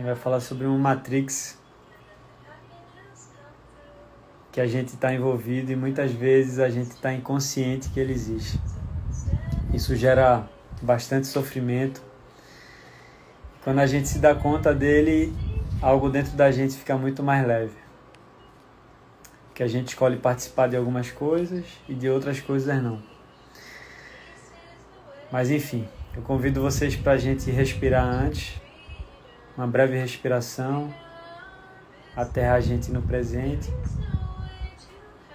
[0.00, 1.58] gente vai falar sobre uma Matrix
[4.50, 8.58] que a gente está envolvido e muitas vezes a gente está inconsciente que ele existe.
[9.74, 10.48] Isso gera
[10.80, 12.02] bastante sofrimento.
[13.62, 15.34] Quando a gente se dá conta dele,
[15.82, 17.76] algo dentro da gente fica muito mais leve.
[19.54, 23.02] Que a gente escolhe participar de algumas coisas e de outras coisas não.
[25.30, 25.86] Mas enfim,
[26.16, 28.58] eu convido vocês para a gente respirar antes,
[29.60, 30.90] uma breve respiração,
[32.16, 33.70] aterrar a gente no presente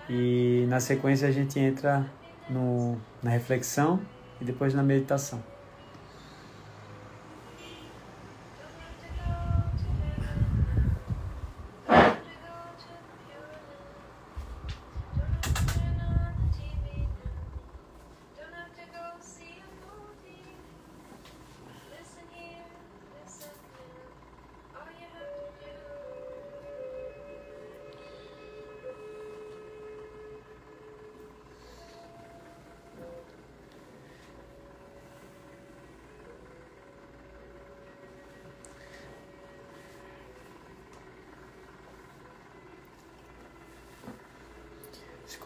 [0.09, 2.03] e na sequência a gente entra
[2.49, 3.99] no, na reflexão
[4.41, 5.43] e depois na meditação.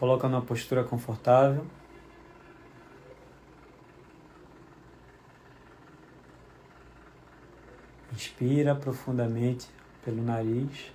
[0.00, 1.66] Coloca numa postura confortável.
[8.10, 9.68] Inspira profundamente
[10.02, 10.90] pelo nariz.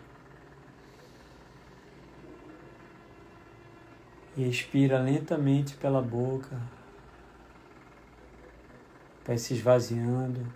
[4.35, 6.59] E expira lentamente pela boca.
[9.23, 10.51] Vai se esvaziando,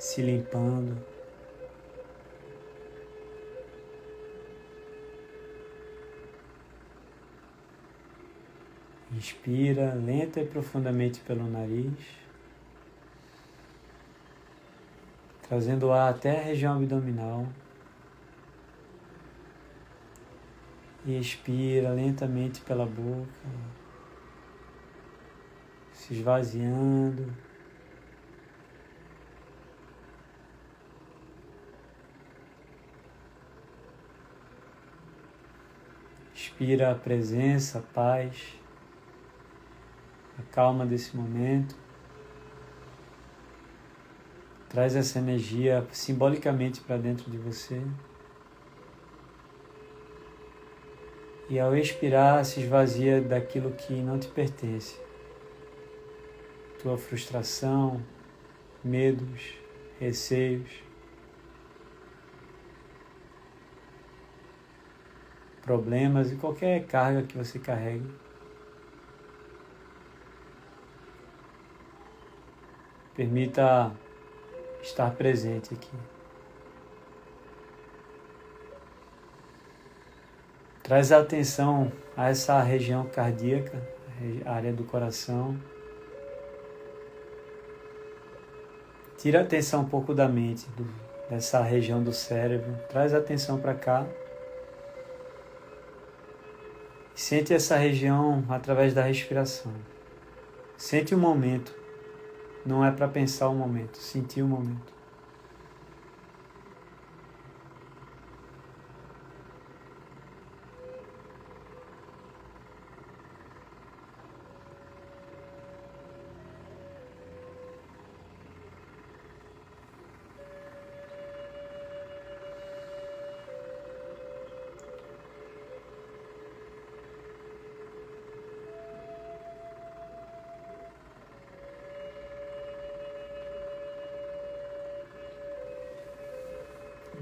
[0.00, 1.00] se limpando.
[9.20, 11.92] Inspira lenta e profundamente pelo nariz,
[15.46, 17.46] trazendo o ar até a região abdominal.
[21.04, 23.28] E expira lentamente pela boca,
[25.92, 27.30] se esvaziando.
[36.32, 38.59] Inspira a presença, a paz
[40.40, 41.74] a calma desse momento.
[44.68, 47.82] Traz essa energia simbolicamente para dentro de você.
[51.48, 54.96] E ao expirar, se esvazia daquilo que não te pertence.
[56.80, 58.00] Tua frustração,
[58.84, 59.54] medos,
[59.98, 60.70] receios.
[65.62, 68.08] Problemas e qualquer carga que você carregue.
[73.20, 73.92] Permita
[74.80, 75.92] estar presente aqui.
[80.82, 83.78] Traz atenção a essa região cardíaca,
[84.46, 85.54] a área do coração.
[89.18, 90.88] Tira a atenção um pouco da mente, do,
[91.28, 92.74] dessa região do cérebro.
[92.88, 94.06] Traz atenção para cá.
[97.14, 99.74] Sente essa região através da respiração.
[100.78, 101.79] Sente o momento
[102.64, 104.99] não é para pensar o momento, sentir o momento.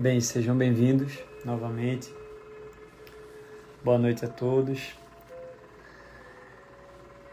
[0.09, 2.11] Bem, sejam bem-vindos novamente.
[3.85, 4.95] Boa noite a todos.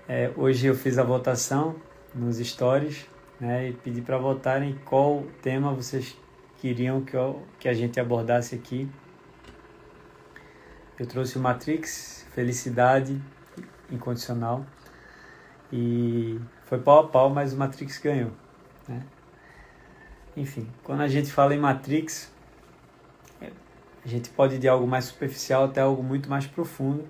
[0.09, 1.77] É, hoje eu fiz a votação
[2.13, 3.07] nos stories
[3.39, 6.17] né, e pedi para votarem qual tema vocês
[6.57, 8.89] queriam que, eu, que a gente abordasse aqui.
[10.99, 13.21] Eu trouxe o Matrix, Felicidade
[13.89, 14.65] Incondicional.
[15.71, 18.31] E foi pau a pau, mas o Matrix ganhou.
[18.85, 19.01] Né?
[20.35, 22.34] Enfim, quando a gente fala em Matrix,
[24.05, 27.03] a gente pode ir de algo mais superficial até algo muito mais profundo.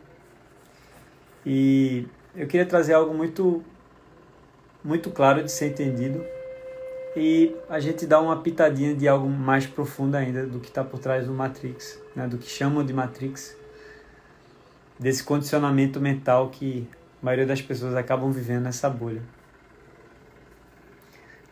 [1.45, 3.63] E eu queria trazer algo muito
[4.83, 6.23] muito claro de ser entendido
[7.15, 10.99] e a gente dá uma pitadinha de algo mais profundo ainda do que está por
[10.99, 12.27] trás do Matrix, né?
[12.27, 13.57] do que chamam de Matrix,
[14.99, 16.87] desse condicionamento mental que
[17.21, 19.21] a maioria das pessoas acabam vivendo nessa bolha.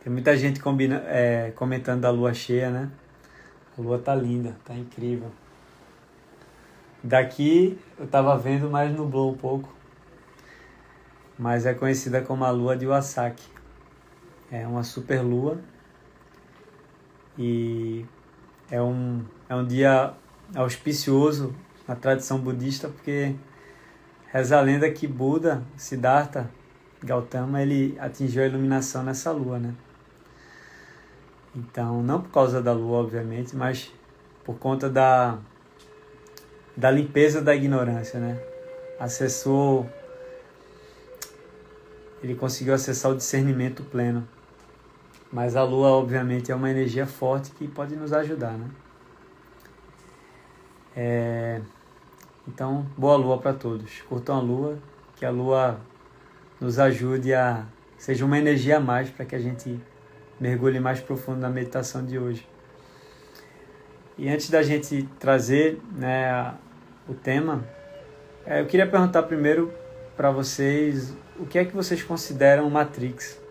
[0.03, 2.91] Tem muita gente combina, é, comentando da lua cheia, né?
[3.77, 5.31] A lua tá linda, tá incrível.
[7.03, 9.73] Daqui eu tava vendo, mas nublou um pouco.
[11.37, 13.47] Mas é conhecida como a lua de Wasaki.
[14.51, 15.59] É uma super lua.
[17.37, 18.05] E
[18.69, 20.13] é um, é um dia
[20.55, 21.55] auspicioso
[21.87, 23.35] na tradição budista, porque
[24.31, 26.49] reza a lenda que Buda, Siddhartha
[27.03, 29.73] Gautama, ele atingiu a iluminação nessa lua, né?
[31.55, 33.91] Então, não por causa da lua, obviamente, mas
[34.43, 35.37] por conta da,
[36.75, 38.41] da limpeza da ignorância, né?
[38.99, 39.87] Acessou,
[42.23, 44.27] ele conseguiu acessar o discernimento pleno.
[45.31, 48.69] Mas a lua, obviamente, é uma energia forte que pode nos ajudar, né?
[50.95, 51.61] É...
[52.47, 54.01] Então, boa lua para todos.
[54.01, 54.77] Curtam a lua,
[55.15, 55.79] que a lua
[56.59, 57.65] nos ajude a.
[57.97, 59.79] seja uma energia a mais para que a gente
[60.39, 62.47] mergulhe mais profundo na meditação de hoje.
[64.17, 66.53] E antes da gente trazer né,
[67.07, 67.63] o tema,
[68.45, 69.73] é, eu queria perguntar primeiro
[70.15, 73.41] para vocês o que é que vocês consideram Matrix.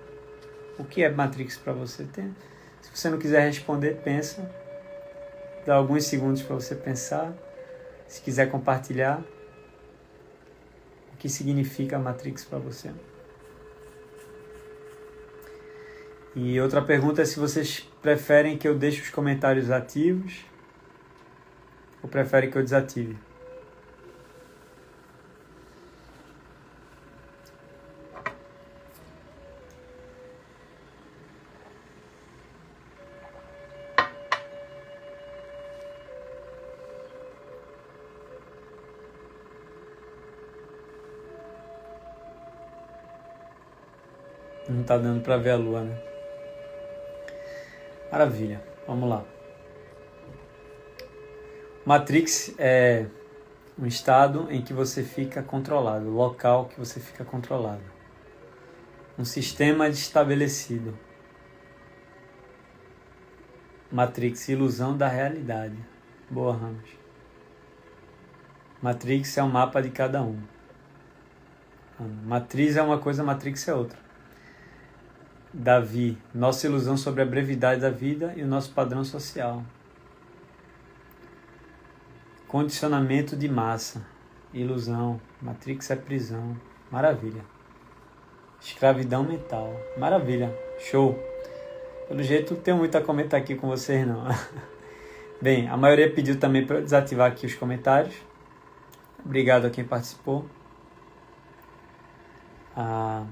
[0.79, 2.05] O que é Matrix para você?
[2.05, 2.35] Tem,
[2.81, 4.49] se você não quiser responder, pensa.
[5.67, 7.33] Dá alguns segundos para você pensar.
[8.07, 9.23] Se quiser compartilhar,
[11.13, 12.91] o que significa Matrix para você?
[16.35, 20.41] E outra pergunta é se vocês preferem que eu deixe os comentários ativos
[22.03, 23.19] ou preferem que eu desative.
[44.69, 46.12] Não tá dando para ver a lua, né?
[48.13, 49.25] Maravilha, vamos lá.
[51.87, 53.07] Matrix é
[53.79, 57.83] um estado em que você fica controlado, local que você fica controlado.
[59.19, 60.95] Um sistema estabelecido.
[63.91, 65.79] Matrix, ilusão da realidade.
[66.29, 66.91] Boa, Ramos.
[68.83, 70.39] Matrix é um mapa de cada um.
[72.27, 74.02] Matriz é uma coisa, Matrix é outra.
[75.55, 79.63] Davi, nossa ilusão sobre a brevidade da vida e o nosso padrão social.
[82.49, 84.03] Condicionamento de massa,
[84.55, 86.57] ilusão, Matrix é prisão,
[86.91, 87.45] maravilha.
[88.61, 91.19] Escravidão mental, maravilha, show.
[92.09, 94.25] Pelo jeito, não tenho muito a comentar aqui com vocês, não.
[95.41, 98.15] Bem, a maioria pediu também para eu desativar aqui os comentários.
[99.23, 100.47] Obrigado a quem participou.
[102.75, 103.27] Ah,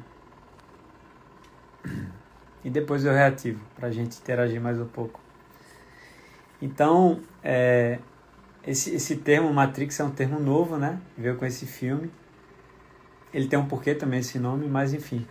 [2.64, 5.20] e depois eu reativo para a gente interagir mais um pouco.
[6.60, 7.98] Então, é,
[8.66, 11.00] esse, esse termo Matrix é um termo novo, né?
[11.16, 12.10] Veio com esse filme.
[13.32, 15.26] Ele tem um porquê também esse nome, mas enfim.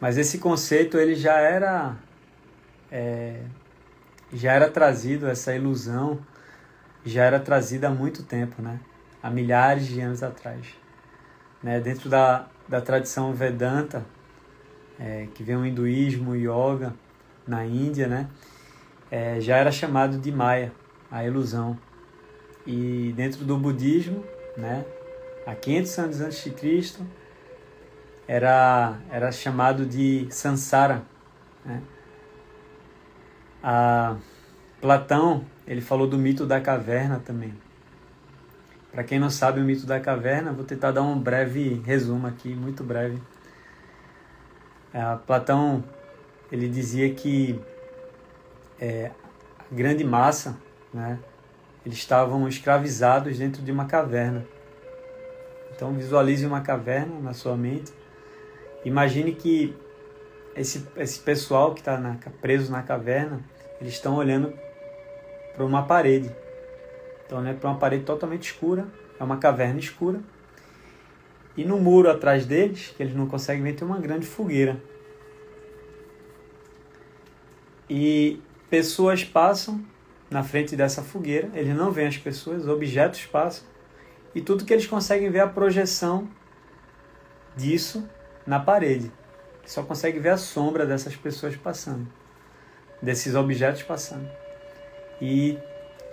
[0.00, 1.96] Mas esse conceito ele já era
[2.90, 3.40] é,
[4.32, 6.20] já era trazido essa ilusão
[7.04, 8.80] já era trazida há muito tempo, né?
[9.22, 10.66] Há milhares de anos atrás,
[11.62, 11.80] né?
[11.80, 14.04] Dentro da, da tradição Vedanta,
[14.98, 16.94] é, que vem o hinduísmo, yoga
[17.46, 18.28] na Índia, né?
[19.10, 20.72] É, já era chamado de Maya,
[21.10, 21.78] a ilusão.
[22.66, 24.24] E dentro do budismo,
[24.56, 24.84] né?
[25.46, 27.06] Há 500 anos antes de Cristo,
[28.26, 31.02] era, era chamado de Sansara.
[31.64, 31.82] Né?
[33.62, 34.16] A
[34.80, 37.54] Platão, ele falou do mito da caverna também.
[38.90, 42.54] Para quem não sabe o mito da caverna, vou tentar dar um breve resumo aqui,
[42.54, 43.20] muito breve.
[44.94, 45.82] É, Platão
[46.52, 47.60] ele dizia que
[48.80, 49.10] é,
[49.58, 50.56] a grande massa,
[50.92, 51.18] né,
[51.84, 54.46] eles estavam escravizados dentro de uma caverna.
[55.74, 57.92] Então visualize uma caverna na sua mente.
[58.84, 59.76] Imagine que
[60.54, 62.00] esse, esse pessoal que está
[62.40, 63.40] preso na caverna,
[63.80, 64.56] eles estão olhando
[65.56, 66.30] para uma parede.
[67.22, 68.86] Estão olhando para uma parede totalmente escura,
[69.18, 70.20] é uma caverna escura.
[71.56, 74.80] E no muro atrás deles, que eles não conseguem ver, tem uma grande fogueira.
[77.88, 79.84] E pessoas passam
[80.30, 83.64] na frente dessa fogueira, eles não veem as pessoas, objetos passam,
[84.34, 86.28] e tudo que eles conseguem ver é a projeção
[87.56, 88.08] disso
[88.46, 89.12] na parede.
[89.64, 92.06] Só consegue ver a sombra dessas pessoas passando,
[93.00, 94.28] desses objetos passando.
[95.20, 95.56] E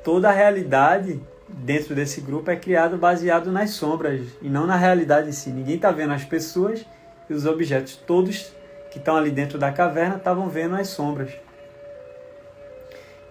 [0.03, 1.19] toda a realidade
[1.53, 5.50] dentro desse grupo é criado baseado nas sombras e não na realidade em si.
[5.50, 6.86] Ninguém está vendo as pessoas
[7.29, 8.51] e os objetos, todos
[8.91, 11.31] que estão ali dentro da caverna estavam vendo as sombras.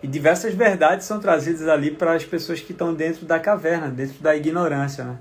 [0.03, 4.23] E diversas verdades são trazidas ali para as pessoas que estão dentro da caverna, dentro
[4.23, 5.05] da ignorância.
[5.05, 5.19] Né?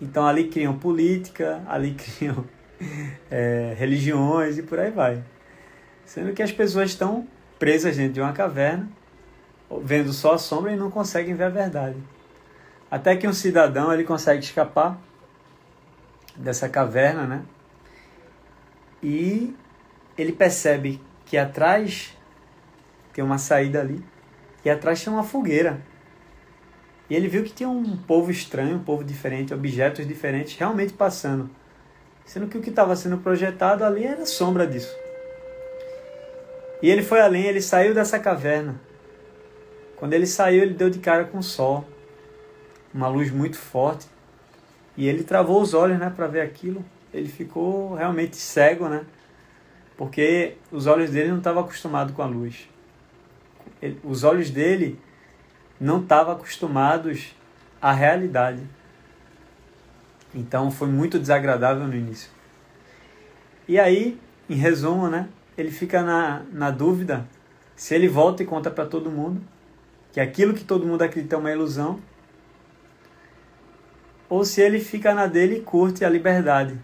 [0.00, 2.44] Então ali criam política, ali criam
[3.30, 5.22] é, religiões e por aí vai.
[6.06, 7.26] Sendo que as pessoas estão
[7.58, 8.88] presas dentro de uma caverna,
[9.82, 11.96] vendo só a sombra e não conseguem ver a verdade.
[12.90, 14.98] Até que um cidadão ele consegue escapar
[16.34, 17.42] dessa caverna, né?
[19.02, 19.54] E
[20.18, 22.16] ele percebe que atrás
[23.12, 24.04] tem uma saída ali
[24.64, 25.80] e atrás tem uma fogueira.
[27.08, 31.50] E ele viu que tinha um povo estranho, um povo diferente, objetos diferentes realmente passando.
[32.24, 34.94] Sendo que o que estava sendo projetado ali era sombra disso.
[36.82, 38.80] E ele foi além, ele saiu dessa caverna.
[40.00, 41.86] Quando ele saiu, ele deu de cara com o sol
[42.92, 44.06] uma luz muito forte.
[44.96, 46.84] E ele travou os olhos, né, para ver aquilo.
[47.12, 49.04] Ele ficou realmente cego, né?
[49.98, 52.68] Porque os olhos dele não estavam acostumados com a luz.
[53.80, 54.98] Ele, os olhos dele
[55.78, 57.34] não estavam acostumados
[57.80, 58.62] à realidade.
[60.34, 62.30] Então foi muito desagradável no início.
[63.68, 65.28] E aí, em resumo, né,
[65.58, 67.26] ele fica na, na dúvida
[67.76, 69.42] se ele volta e conta para todo mundo
[70.12, 72.00] que aquilo que todo mundo acredita é uma ilusão
[74.28, 76.78] ou se ele fica na dele e curte a liberdade.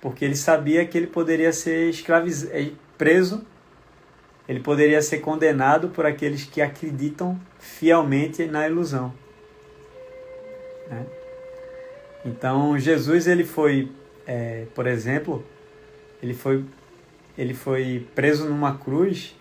[0.00, 2.44] Porque ele sabia que ele poderia ser escraviz...
[2.50, 3.46] Eh, preso,
[4.48, 9.12] ele poderia ser condenado por aqueles que acreditam fielmente na ilusão.
[10.88, 11.06] Né?
[12.24, 13.90] Então Jesus ele foi,
[14.26, 15.44] é, por exemplo,
[16.22, 16.64] ele foi,
[17.36, 19.36] ele foi preso numa cruz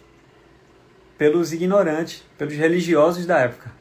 [1.18, 3.72] pelos ignorantes, pelos religiosos da época.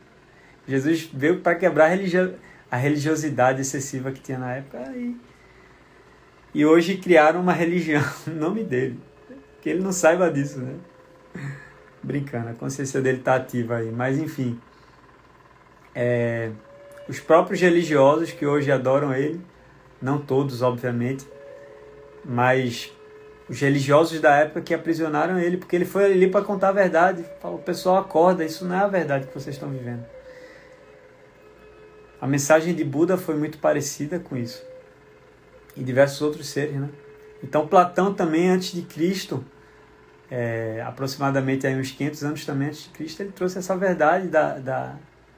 [0.67, 2.35] Jesus veio para quebrar a religião
[2.71, 4.79] a religiosidade excessiva que tinha na época.
[4.97, 5.17] E,
[6.53, 8.99] e hoje criaram uma religião no nome dele.
[9.61, 10.75] Que ele não saiba disso, né?
[12.03, 13.93] Brincando, a consciência dele está ativa aí.
[13.93, 14.61] Mas enfim.
[15.95, 16.51] É,
[17.09, 19.41] os próprios religiosos que hoje adoram ele,
[20.03, 21.25] não todos, obviamente,
[22.25, 22.93] mas
[23.49, 27.25] os religiosos da época que aprisionaram ele, porque ele foi ali para contar a verdade.
[27.43, 30.05] O pessoal acorda, isso não é a verdade que vocês estão vivendo.
[32.21, 34.65] A mensagem de Buda foi muito parecida com isso.
[35.77, 36.89] E diversos outros seres, né?
[37.43, 39.45] Então Platão também, antes de Cristo,
[40.31, 44.59] é, aproximadamente aí uns 500 anos também antes de Cristo, ele trouxe essa verdade da,
[44.59, 44.97] da...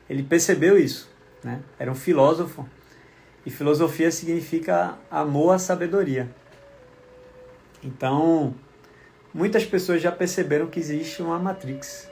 [0.09, 1.11] Ele percebeu isso,
[1.43, 1.61] né?
[1.77, 2.65] Era um filósofo.
[3.45, 6.29] E filosofia significa amor à sabedoria.
[7.83, 8.55] Então,
[9.33, 12.11] muitas pessoas já perceberam que existe uma matrix.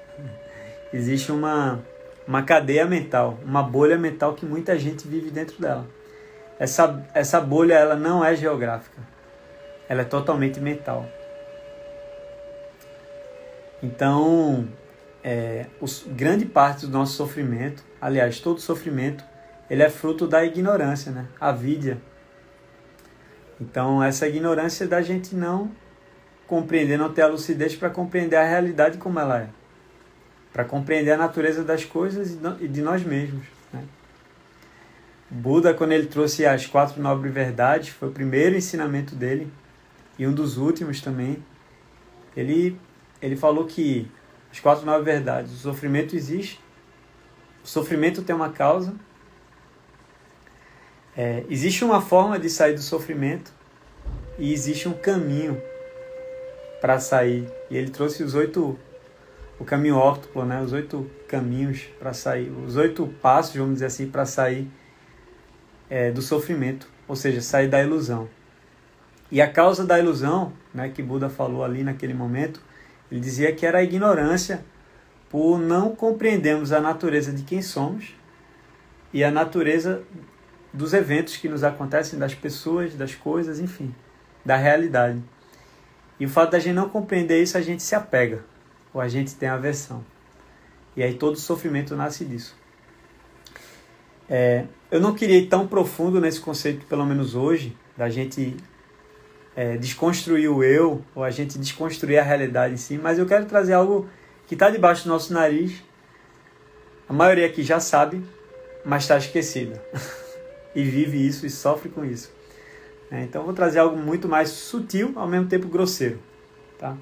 [0.92, 1.83] Existe uma
[2.26, 5.87] uma cadeia mental, uma bolha mental que muita gente vive dentro dela.
[6.59, 9.02] Essa, essa bolha ela não é geográfica,
[9.88, 11.06] ela é totalmente mental.
[13.83, 14.66] Então,
[15.23, 19.23] é, os, grande parte do nosso sofrimento, aliás, todo sofrimento,
[19.68, 21.26] ele é fruto da ignorância, né?
[21.38, 21.99] A vidia.
[23.61, 25.71] Então, essa ignorância da gente não
[26.47, 29.49] compreender, não ter a lucidez para compreender a realidade como ela é
[30.55, 33.45] para compreender a natureza das coisas e de nós mesmos.
[33.73, 33.83] Né?
[35.29, 39.53] Buda, quando ele trouxe as quatro nobres verdades, foi o primeiro ensinamento dele
[40.17, 41.45] e um dos últimos também.
[42.37, 42.79] Ele,
[43.21, 44.09] ele falou que
[44.53, 46.61] as quatro nobres verdades, o sofrimento existe,
[47.65, 48.95] o sofrimento tem uma causa,
[51.16, 53.52] é, existe uma forma de sair do sofrimento
[54.38, 55.61] e existe um caminho
[56.80, 57.49] para sair.
[57.71, 58.78] E ele trouxe os oito
[59.59, 60.61] o caminho óctuplo, né?
[60.61, 64.68] os oito caminhos para sair, os oito passos, vamos dizer assim, para sair
[65.88, 68.28] é, do sofrimento, ou seja, sair da ilusão.
[69.30, 72.61] E a causa da ilusão, né, que Buda falou ali naquele momento,
[73.11, 74.64] ele dizia que era a ignorância
[75.30, 78.14] por não compreendermos a natureza de quem somos
[79.12, 80.02] e a natureza
[80.75, 83.95] dos eventos que nos acontecem, das pessoas, das coisas, enfim,
[84.45, 85.23] da realidade.
[86.19, 88.45] E o fato da gente não compreender isso, a gente se apega
[88.93, 90.04] ou a gente tem aversão.
[90.97, 92.57] E aí todo sofrimento nasce disso.
[94.28, 98.57] É, eu não queria ir tão profundo nesse conceito, pelo menos hoje, da gente
[99.54, 103.47] é, desconstruir o eu, ou a gente desconstruir a realidade em si, mas eu quero
[103.47, 104.09] trazer algo
[104.47, 105.83] que está debaixo do nosso nariz.
[107.09, 108.25] A maioria aqui já sabe,
[108.85, 109.81] mas está esquecida.
[110.75, 112.33] e vive isso e sofre com isso.
[113.11, 116.19] É, então vou trazer algo muito mais sutil, ao mesmo tempo grosseiro.
[116.78, 116.97] Tá?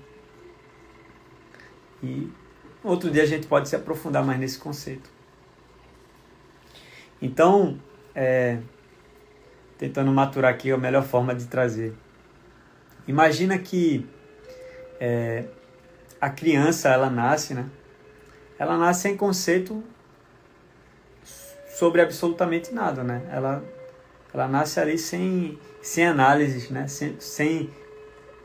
[2.02, 2.31] E
[2.83, 5.11] outro dia a gente pode se aprofundar mais nesse conceito.
[7.21, 7.79] Então,
[8.14, 8.59] é,
[9.79, 11.95] tentando maturar aqui a melhor forma de trazer.
[13.07, 14.07] Imagina que
[15.00, 15.45] é,
[16.21, 17.67] a criança, ela nasce, né?
[18.59, 19.83] Ela nasce sem conceito
[21.83, 23.23] sobre absolutamente nada, né?
[23.29, 23.61] Ela,
[24.33, 26.87] ela nasce ali sem, sem análises, né?
[26.87, 27.71] Sem, sem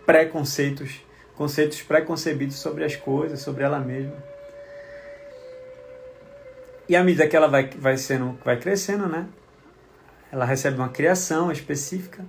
[0.08, 4.16] preconceitos, conceitos preconcebidos sobre as coisas, sobre ela mesma.
[6.90, 9.28] E à medida que ela vai, vai, sendo, vai crescendo, né?
[10.32, 12.26] Ela recebe uma criação específica,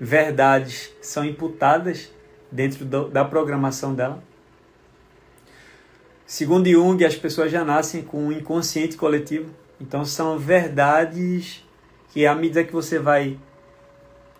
[0.00, 2.10] verdades são imputadas
[2.50, 4.22] dentro do, da programação dela.
[6.24, 9.60] Segundo Jung, as pessoas já nascem com um inconsciente coletivo.
[9.82, 11.66] Então são verdades
[12.12, 13.36] que à medida que você vai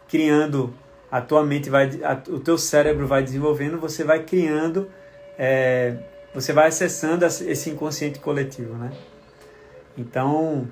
[0.09, 0.73] criando,
[1.11, 4.89] a tua mente vai, a, o teu cérebro vai desenvolvendo, você vai criando,
[5.37, 5.97] é,
[6.33, 8.93] você vai acessando esse inconsciente coletivo, né?
[9.99, 10.69] Então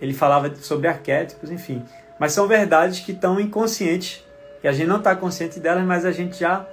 [0.00, 1.84] ele falava sobre arquétipos, enfim.
[2.18, 4.24] Mas são verdades que estão inconscientes,
[4.60, 6.66] que a gente não está consciente delas, mas a gente já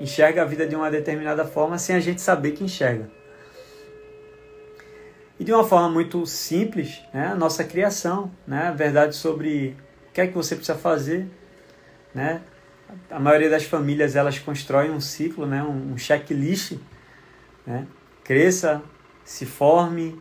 [0.00, 3.10] enxerga a vida de uma determinada forma sem a gente saber que enxerga.
[5.38, 9.76] E de uma forma muito simples, né, a nossa criação, né, a verdade sobre
[10.08, 11.28] o que é que você precisa fazer,
[12.14, 12.40] né?
[13.10, 16.78] A maioria das famílias elas constroem um ciclo, né, um checklist,
[17.66, 17.86] né?
[18.24, 18.82] Cresça,
[19.24, 20.20] se forme,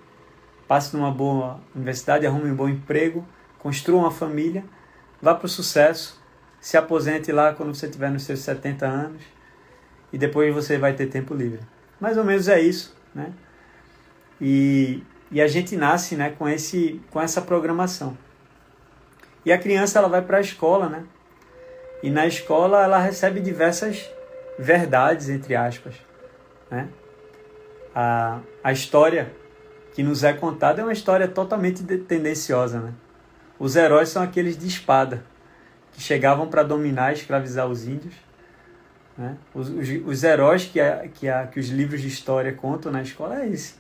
[0.67, 3.25] passe numa boa universidade, arrume um bom emprego,
[3.59, 4.65] construa uma família,
[5.21, 6.21] vá para o sucesso,
[6.59, 9.21] se aposente lá quando você tiver nos seus 70 anos
[10.11, 11.61] e depois você vai ter tempo livre.
[11.99, 13.31] Mais ou menos é isso, né?
[14.39, 18.17] E, e a gente nasce, né, com esse com essa programação.
[19.45, 21.03] E a criança ela vai para a escola, né?
[22.01, 24.09] E na escola ela recebe diversas
[24.57, 25.95] verdades entre aspas,
[26.69, 26.89] né?
[27.93, 29.31] A, a história
[29.95, 32.81] que nos é contada é uma história totalmente tendenciosa.
[32.81, 32.93] Né?
[33.57, 35.23] Os heróis são aqueles de espada,
[35.93, 38.13] que chegavam para dominar e escravizar os índios.
[39.17, 39.37] Né?
[39.53, 43.01] Os, os, os, heróis que, a, que, a, que os livros de história contam na
[43.01, 43.75] escola é esse.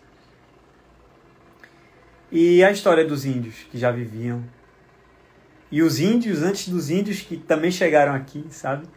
[2.31, 4.43] E a história dos índios que já viviam.
[5.71, 8.87] E os índios, antes dos índios que também chegaram aqui, sabe?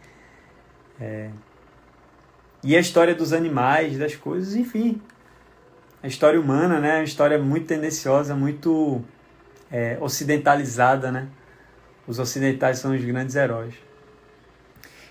[0.99, 1.29] É...
[2.63, 5.01] E a história dos animais, das coisas, enfim
[6.01, 6.91] a história humana, né?
[6.91, 9.01] É uma história muito tendenciosa, muito
[9.71, 11.27] é, ocidentalizada, né?
[12.07, 13.75] Os ocidentais são os grandes heróis.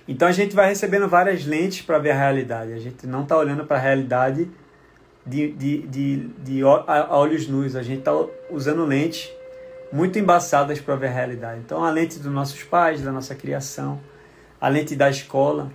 [0.07, 2.73] Então a gente vai recebendo várias lentes para ver a realidade.
[2.73, 4.51] A gente não está olhando para a realidade
[5.29, 7.77] de, de, de, de olhos nus.
[7.77, 8.13] A gente está
[8.51, 9.31] usando lentes
[9.93, 11.61] muito embaçadas para ver a realidade.
[11.65, 14.01] Então a lente dos nossos pais, da nossa criação,
[14.61, 15.71] a lente da escola,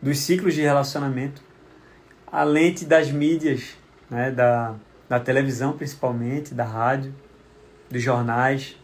[0.00, 1.42] dos ciclos de relacionamento
[2.32, 3.76] a lente das mídias,
[4.08, 4.74] né, da,
[5.06, 7.14] da televisão principalmente, da rádio,
[7.90, 8.74] dos jornais.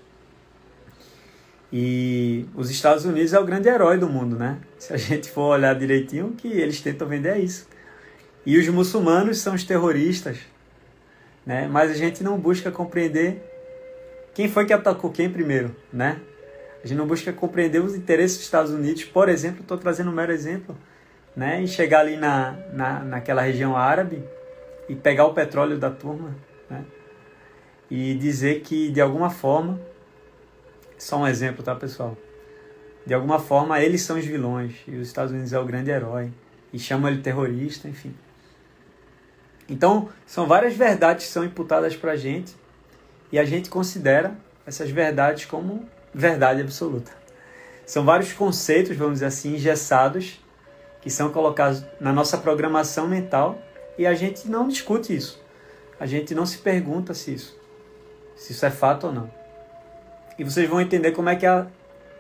[1.73, 4.59] E os Estados Unidos é o grande herói do mundo, né?
[4.79, 7.67] Se a gente for olhar direitinho, o que eles tentam vender é isso.
[8.49, 10.39] E os muçulmanos são os terroristas,
[11.45, 11.69] né?
[11.69, 13.43] Mas a gente não busca compreender
[14.33, 16.19] quem foi que atacou quem primeiro, né?
[16.83, 19.05] A gente não busca compreender os interesses dos Estados Unidos.
[19.05, 20.75] Por exemplo, estou trazendo um mero exemplo
[21.39, 21.63] né?
[21.63, 24.25] E chegar ali na, na, naquela região árabe
[24.89, 26.35] e pegar o petróleo da turma,
[26.69, 26.85] né?
[27.89, 29.81] E dizer que de alguma forma,
[30.99, 32.17] só um exemplo, tá, pessoal?
[33.07, 36.33] De alguma forma eles são os vilões e os Estados Unidos é o grande herói
[36.73, 38.13] e chamam ele terrorista, enfim.
[39.69, 42.57] Então, são várias verdades que são imputadas para a gente
[43.31, 44.35] e a gente considera
[44.67, 47.13] essas verdades como verdade absoluta.
[47.85, 50.41] São vários conceitos, vamos dizer assim, engessados
[51.01, 53.59] que são colocados na nossa programação mental
[53.97, 55.43] e a gente não discute isso.
[56.01, 57.59] A gente não se pergunta se isso,
[58.37, 59.31] se isso é fato ou não.
[60.39, 61.67] E vocês vão entender como é que a,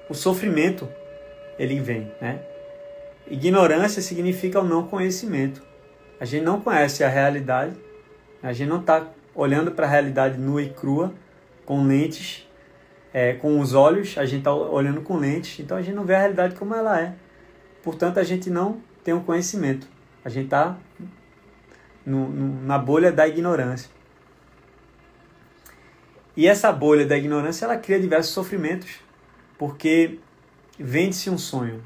[0.08, 0.88] o sofrimento
[1.58, 2.40] ele vem, né?
[3.30, 5.62] Ignorância significa o não conhecimento.
[6.20, 7.76] A gente não conhece a realidade,
[8.42, 11.14] a gente não está olhando para a realidade nua e crua,
[11.64, 12.48] com lentes,
[13.12, 16.14] é, com os olhos, a gente está olhando com lentes, então a gente não vê
[16.14, 17.14] a realidade como ela é.
[17.83, 19.88] Portanto, a gente não tem o um conhecimento.
[20.24, 20.76] A gente está
[22.04, 23.90] na bolha da ignorância.
[26.37, 29.00] E essa bolha da ignorância ela cria diversos sofrimentos,
[29.59, 30.18] porque
[30.78, 31.83] vende-se um sonho,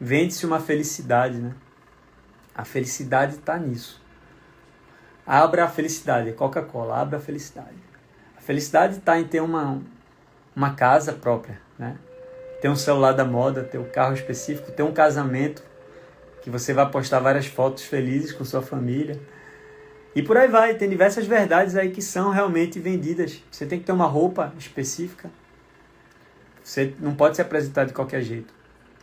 [0.00, 1.54] vende-se uma felicidade, né?
[2.58, 4.02] A felicidade está nisso.
[5.24, 7.78] Abra a felicidade, Coca-Cola, abra a felicidade.
[8.36, 9.80] A felicidade está em ter uma,
[10.56, 11.96] uma casa própria, né?
[12.60, 15.62] ter um celular da moda, ter um carro específico, ter um casamento
[16.42, 19.20] que você vai postar várias fotos felizes com sua família.
[20.12, 23.40] E por aí vai, tem diversas verdades aí que são realmente vendidas.
[23.52, 25.30] Você tem que ter uma roupa específica.
[26.64, 28.52] Você não pode se apresentar de qualquer jeito.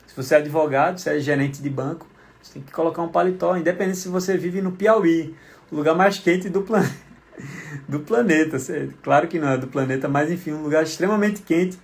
[0.06, 2.06] Se Se você é advogado, se é gerente de banco,
[2.46, 5.36] você tem que colocar um paletó, independente se você vive no Piauí,
[5.72, 7.06] o lugar mais quente do planeta.
[7.90, 8.58] Do planeta,
[9.04, 11.78] claro que não é do planeta, mas enfim, um lugar extremamente quente.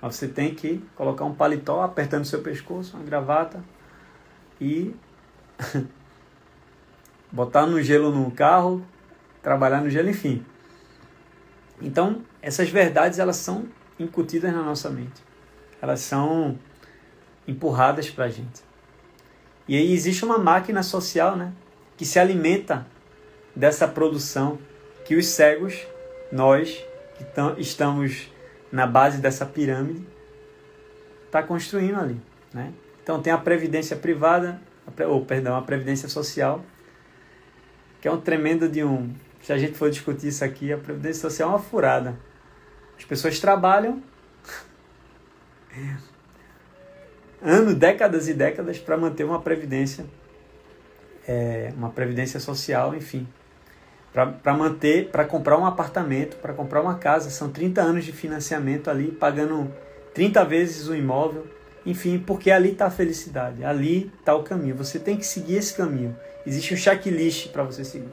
[0.00, 3.62] Você tem que colocar um paletó apertando seu pescoço, uma gravata
[4.58, 4.94] e
[7.30, 8.82] botar no gelo no carro,
[9.42, 10.42] trabalhar no gelo, enfim.
[11.82, 13.66] Então, essas verdades elas são
[13.98, 15.22] incutidas na nossa mente.
[15.82, 16.58] Elas são
[17.46, 18.62] empurradas para a gente.
[19.66, 21.52] E aí existe uma máquina social, né,
[21.96, 22.86] que se alimenta
[23.54, 24.58] dessa produção
[25.04, 25.86] que os cegos,
[26.30, 26.84] nós
[27.16, 28.28] que estamos
[28.72, 30.04] na base dessa pirâmide,
[31.26, 32.20] está construindo ali,
[32.52, 32.72] né?
[33.02, 34.60] Então tem a previdência privada,
[35.06, 36.64] ou perdão, a previdência social,
[38.00, 39.14] que é um tremendo de um.
[39.42, 42.18] Se a gente for discutir isso aqui, a previdência social é uma furada.
[42.96, 44.02] As pessoas trabalham
[47.44, 50.06] anos, décadas e décadas para manter uma previdência,
[51.28, 53.28] é, uma previdência social, enfim,
[54.12, 58.88] para manter, para comprar um apartamento, para comprar uma casa, são 30 anos de financiamento
[58.88, 59.70] ali, pagando
[60.14, 61.46] 30 vezes o imóvel,
[61.84, 64.74] enfim, porque ali está a felicidade, ali está o caminho.
[64.76, 66.16] Você tem que seguir esse caminho.
[66.46, 68.08] Existe um checklist para você seguir,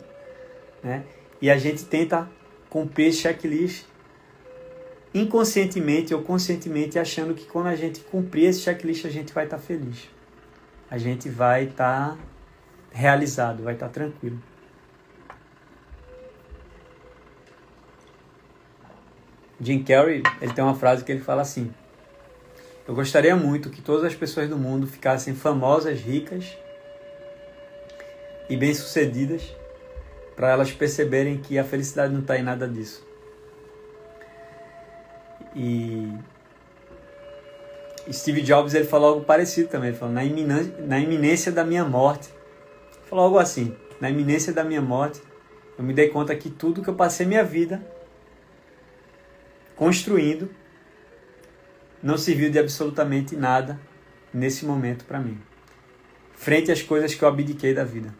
[0.83, 1.03] né?
[1.41, 2.27] E a gente tenta
[2.69, 3.85] cumprir esse checklist
[5.13, 9.57] inconscientemente ou conscientemente achando que quando a gente cumprir esse checklist a gente vai estar
[9.57, 10.09] tá feliz.
[10.89, 12.17] A gente vai estar tá
[12.91, 14.39] realizado, vai estar tá tranquilo.
[19.59, 21.71] Jim Carrey, ele tem uma frase que ele fala assim:
[22.87, 26.57] Eu gostaria muito que todas as pessoas do mundo ficassem famosas, ricas
[28.49, 29.55] e bem-sucedidas,
[30.35, 33.10] para elas perceberem que a felicidade não está em nada disso.
[35.55, 36.13] E
[38.11, 41.85] Steve Jobs ele falou algo parecido também, ele falou na iminência, na iminência da minha
[41.85, 42.29] morte.
[42.29, 45.21] Ele falou algo assim, na iminência da minha morte,
[45.77, 47.81] eu me dei conta que tudo que eu passei minha vida
[49.75, 50.49] construindo
[52.01, 53.79] não serviu de absolutamente nada
[54.33, 55.39] nesse momento para mim.
[56.33, 58.13] Frente às coisas que eu abdiquei da vida.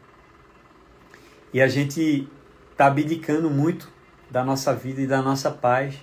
[1.54, 2.28] E a gente
[2.72, 3.91] está abdicando muito
[4.30, 5.96] da nossa vida e da nossa paz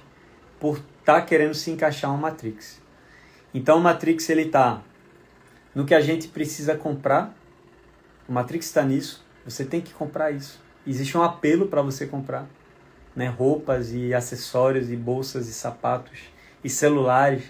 [0.60, 2.82] por está querendo se encaixar uma Matrix.
[3.54, 4.82] Então o Matrix ele está
[5.74, 7.34] no que a gente precisa comprar.
[8.28, 9.24] O Matrix está nisso.
[9.42, 10.60] Você tem que comprar isso.
[10.86, 12.46] Existe um apelo para você comprar,
[13.16, 13.26] né?
[13.26, 16.18] Roupas e acessórios e bolsas e sapatos
[16.62, 17.44] e celulares,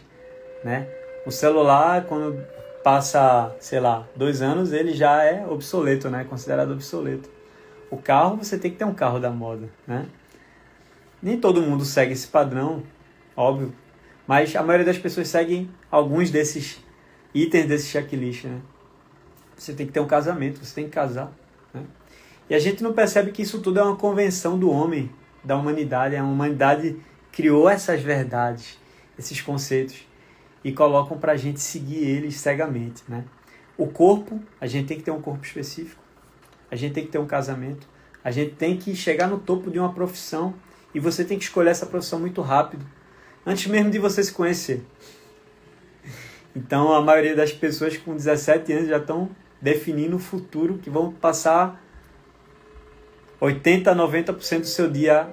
[0.63, 0.87] né?
[1.27, 2.41] O celular quando
[2.85, 6.25] passa, sei lá, dois anos ele já é obsoleto, né?
[6.31, 7.29] Considerado obsoleto.
[7.91, 10.07] O carro você tem que ter um carro da moda, né?
[11.21, 12.85] Nem todo mundo segue esse padrão,
[13.39, 13.73] óbvio.
[14.27, 16.85] Mas a maioria das pessoas seguem alguns desses
[17.33, 18.61] itens desse checklist, né?
[19.57, 21.33] Você tem que ter um casamento, você tem que casar.
[21.73, 21.83] Né?
[22.51, 25.11] E a gente não percebe que isso tudo é uma convenção do homem,
[25.43, 26.17] da humanidade.
[26.17, 26.97] A humanidade
[27.33, 28.79] criou essas verdades,
[29.19, 30.07] esses conceitos,
[30.63, 33.03] e colocam para a gente seguir eles cegamente.
[33.09, 33.25] Né?
[33.77, 36.03] O corpo, a gente tem que ter um corpo específico,
[36.71, 37.89] a gente tem que ter um casamento,
[38.23, 40.55] a gente tem que chegar no topo de uma profissão,
[40.95, 42.85] e você tem que escolher essa profissão muito rápido
[43.49, 44.85] antes mesmo de você se conhecer.
[46.55, 49.31] Então a maioria das pessoas com 17 anos já estão
[49.61, 51.83] definindo o futuro que vão passar
[53.41, 55.29] 80 a 90% do seu dia,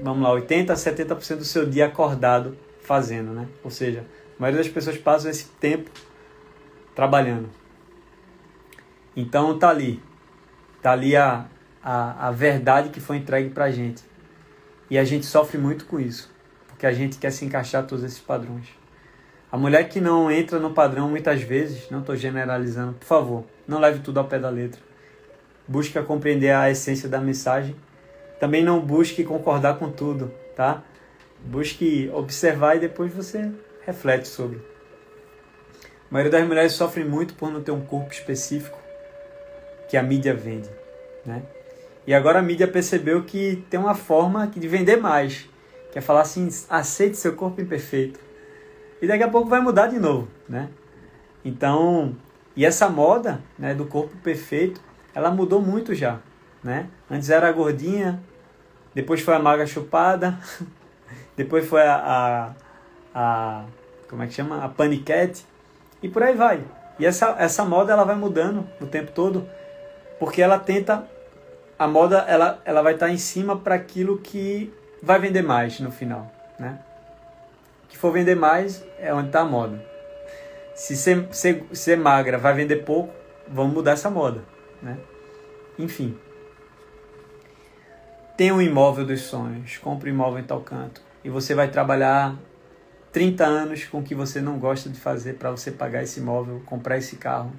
[0.00, 3.48] vamos lá, 80 a 70% do seu dia acordado fazendo, né?
[3.64, 4.04] Ou seja,
[4.38, 5.90] a maioria das pessoas passam esse tempo
[6.94, 7.50] trabalhando.
[9.16, 10.00] Então tá ali,
[10.80, 11.46] tá ali a,
[11.82, 14.04] a, a verdade que foi entregue pra gente.
[14.88, 16.37] E a gente sofre muito com isso
[16.78, 18.68] porque a gente quer se encaixar todos esses padrões.
[19.50, 23.80] A mulher que não entra no padrão muitas vezes, não estou generalizando, por favor, não
[23.80, 24.80] leve tudo ao pé da letra.
[25.66, 27.74] Busque compreender a essência da mensagem.
[28.38, 30.84] Também não busque concordar com tudo, tá?
[31.44, 33.50] Busque observar e depois você
[33.84, 34.58] reflete sobre.
[36.08, 38.78] A maioria das mulheres sofre muito por não ter um corpo específico
[39.88, 40.70] que a mídia vende,
[41.26, 41.42] né?
[42.06, 45.48] E agora a mídia percebeu que tem uma forma de vender mais,
[45.92, 48.20] que é falar assim, aceite seu corpo imperfeito.
[49.00, 50.68] E daqui a pouco vai mudar de novo, né?
[51.44, 52.16] Então,
[52.56, 54.80] e essa moda, né, do corpo perfeito,
[55.14, 56.18] ela mudou muito já,
[56.62, 56.88] né?
[57.10, 58.20] Antes era a gordinha,
[58.94, 60.38] depois foi a magra chupada,
[61.36, 62.54] depois foi a, a,
[63.14, 63.64] a
[64.08, 64.64] como é que chama?
[64.64, 65.46] A paniquete
[66.02, 66.64] e por aí vai.
[66.98, 69.48] E essa, essa moda ela vai mudando o tempo todo,
[70.18, 71.08] porque ela tenta
[71.78, 74.72] a moda ela, ela vai estar em cima para aquilo que
[75.02, 76.78] vai vender mais no final, né?
[77.88, 79.82] Que for vender mais é onde está a moda.
[80.74, 83.12] Se ser, ser, ser magra vai vender pouco,
[83.48, 84.42] vamos mudar essa moda,
[84.82, 84.98] né?
[85.78, 86.16] Enfim.
[88.36, 91.02] Tem um imóvel dos sonhos, compre um imóvel em tal canto.
[91.24, 92.36] E você vai trabalhar
[93.12, 96.62] 30 anos com o que você não gosta de fazer para você pagar esse imóvel,
[96.64, 97.52] comprar esse carro.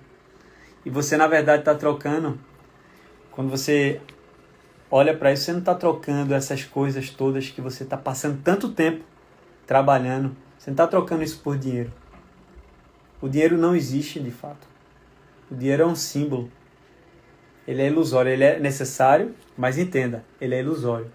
[0.86, 2.40] E você, na verdade, está trocando.
[3.32, 4.00] Quando você
[4.92, 8.70] olha para isso, você não está trocando essas coisas todas que você está passando tanto
[8.70, 9.04] tempo
[9.66, 10.36] trabalhando.
[10.58, 11.92] Você não está trocando isso por dinheiro.
[13.22, 14.68] O dinheiro não existe de fato.
[15.50, 16.52] O dinheiro é um símbolo.
[17.68, 18.32] Ele é ilusório.
[18.32, 21.12] Ele é necessário, mas entenda, ele é ilusório.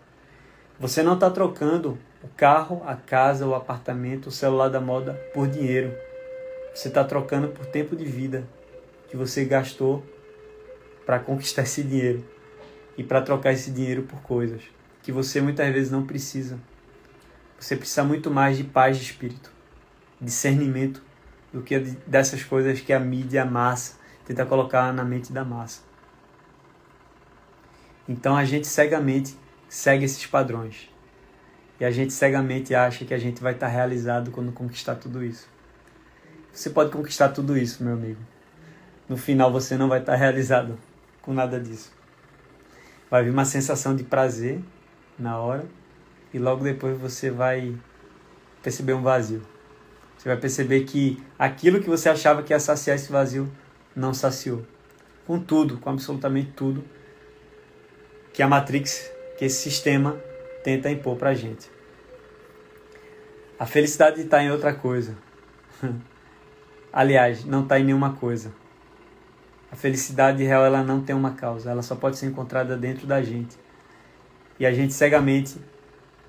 [0.78, 5.46] Você não está trocando o carro, a casa, o apartamento, o celular da moda por
[5.48, 5.94] dinheiro.
[6.74, 8.44] Você está trocando por tempo de vida
[9.08, 10.04] que você gastou
[11.06, 12.33] para conquistar esse dinheiro
[12.96, 14.62] e para trocar esse dinheiro por coisas
[15.04, 16.58] que você muitas vezes não precisa.
[17.58, 19.52] Você precisa muito mais de paz de espírito,
[20.18, 21.02] discernimento,
[21.52, 25.82] do que dessas coisas que a mídia, a massa, tenta colocar na mente da massa.
[28.08, 29.36] Então a gente cegamente
[29.68, 30.90] segue esses padrões.
[31.78, 35.48] E a gente cegamente acha que a gente vai estar realizado quando conquistar tudo isso.
[36.50, 38.20] Você pode conquistar tudo isso, meu amigo.
[39.06, 40.78] No final você não vai estar realizado
[41.20, 41.92] com nada disso.
[43.10, 44.60] Vai vir uma sensação de prazer
[45.18, 45.64] na hora
[46.32, 47.76] e logo depois você vai
[48.62, 49.42] perceber um vazio.
[50.16, 53.50] Você vai perceber que aquilo que você achava que ia saciar esse vazio
[53.94, 54.64] não saciou.
[55.26, 56.84] Com tudo, com absolutamente tudo
[58.32, 60.18] que a Matrix, que esse sistema
[60.64, 61.70] tenta impor para a gente.
[63.58, 65.16] A felicidade está em outra coisa.
[66.92, 68.52] Aliás, não está em nenhuma coisa.
[69.74, 73.20] A felicidade real ela não tem uma causa, ela só pode ser encontrada dentro da
[73.20, 73.58] gente.
[74.56, 75.58] E a gente cegamente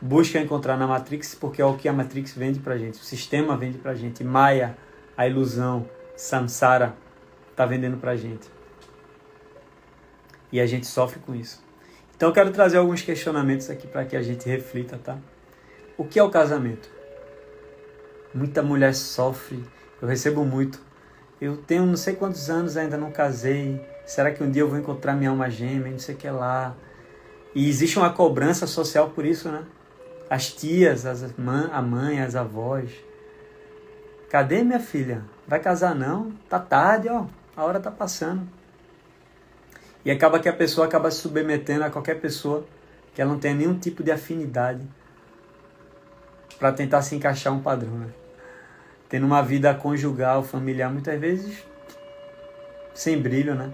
[0.02, 3.56] busca encontrar na Matrix porque é o que a Matrix vende para gente, o sistema
[3.56, 4.76] vende para gente, Maya,
[5.16, 6.96] a ilusão, Samsara
[7.52, 8.50] está vendendo para gente.
[10.52, 11.64] E a gente sofre com isso.
[12.16, 15.20] Então eu quero trazer alguns questionamentos aqui para que a gente reflita, tá?
[15.96, 16.90] O que é o casamento?
[18.34, 19.64] Muita mulher sofre,
[20.02, 20.82] eu recebo muito.
[21.40, 23.86] Eu tenho não sei quantos anos ainda não casei.
[24.06, 25.92] Será que um dia eu vou encontrar minha alma gêmea?
[25.92, 26.76] Não sei o que lá.
[27.54, 29.64] E existe uma cobrança social por isso, né?
[30.30, 32.90] As tias, as mãe, a mãe, as avós.
[34.30, 35.24] Cadê minha filha?
[35.48, 36.32] Vai casar não?
[36.50, 37.26] Tá tarde, ó.
[37.56, 38.48] A hora tá passando.
[40.04, 42.66] E acaba que a pessoa acaba se submetendo a qualquer pessoa
[43.14, 44.86] que ela não tenha nenhum tipo de afinidade
[46.60, 48.10] para tentar se encaixar um padrão, né?
[49.10, 51.64] Tendo uma vida conjugal, familiar, muitas vezes
[52.96, 53.72] sem brilho, né?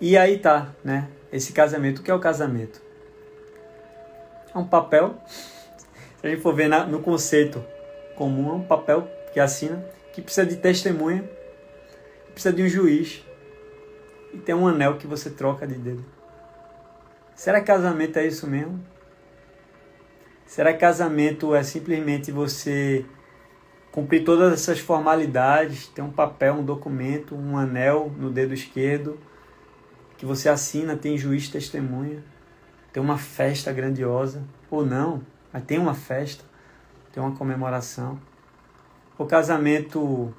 [0.00, 1.08] E aí tá, né?
[1.32, 2.00] Esse casamento.
[2.00, 2.80] O que é o casamento?
[4.54, 5.16] É um papel.
[5.26, 7.64] Se a gente for ver na, no conceito
[8.14, 11.28] comum, é um papel que assina, que precisa de testemunha,
[12.32, 13.24] precisa de um juiz,
[14.32, 16.04] e tem um anel que você troca de dedo.
[17.34, 18.78] Será que casamento é isso mesmo?
[20.50, 23.06] Será que casamento é simplesmente você
[23.92, 29.16] cumprir todas essas formalidades, ter um papel, um documento, um anel no dedo esquerdo,
[30.18, 32.24] que você assina, tem juiz testemunha,
[32.92, 36.42] tem uma festa grandiosa, ou não, mas tem uma festa,
[37.12, 38.20] tem uma comemoração.
[39.16, 40.34] O casamento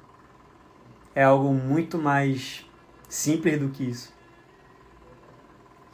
[1.14, 2.68] é algo muito mais
[3.08, 4.12] simples do que isso.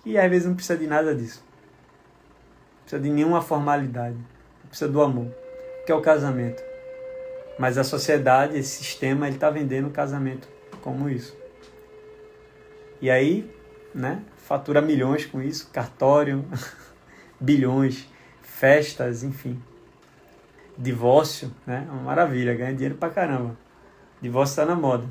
[0.05, 1.47] E às vezes não precisa de nada disso.
[2.89, 4.17] Precisa de nenhuma formalidade.
[4.67, 5.31] Precisa do amor,
[5.85, 6.63] que é o casamento.
[7.59, 10.49] Mas a sociedade, esse sistema, ele está vendendo o casamento
[10.81, 11.37] como isso.
[13.03, 13.55] E aí,
[13.95, 16.43] né, fatura milhões com isso, cartório,
[17.39, 18.09] bilhões,
[18.41, 19.63] festas, enfim.
[20.79, 23.55] Divórcio, né, uma maravilha, ganha dinheiro pra caramba.
[24.19, 25.05] Divórcio está na moda.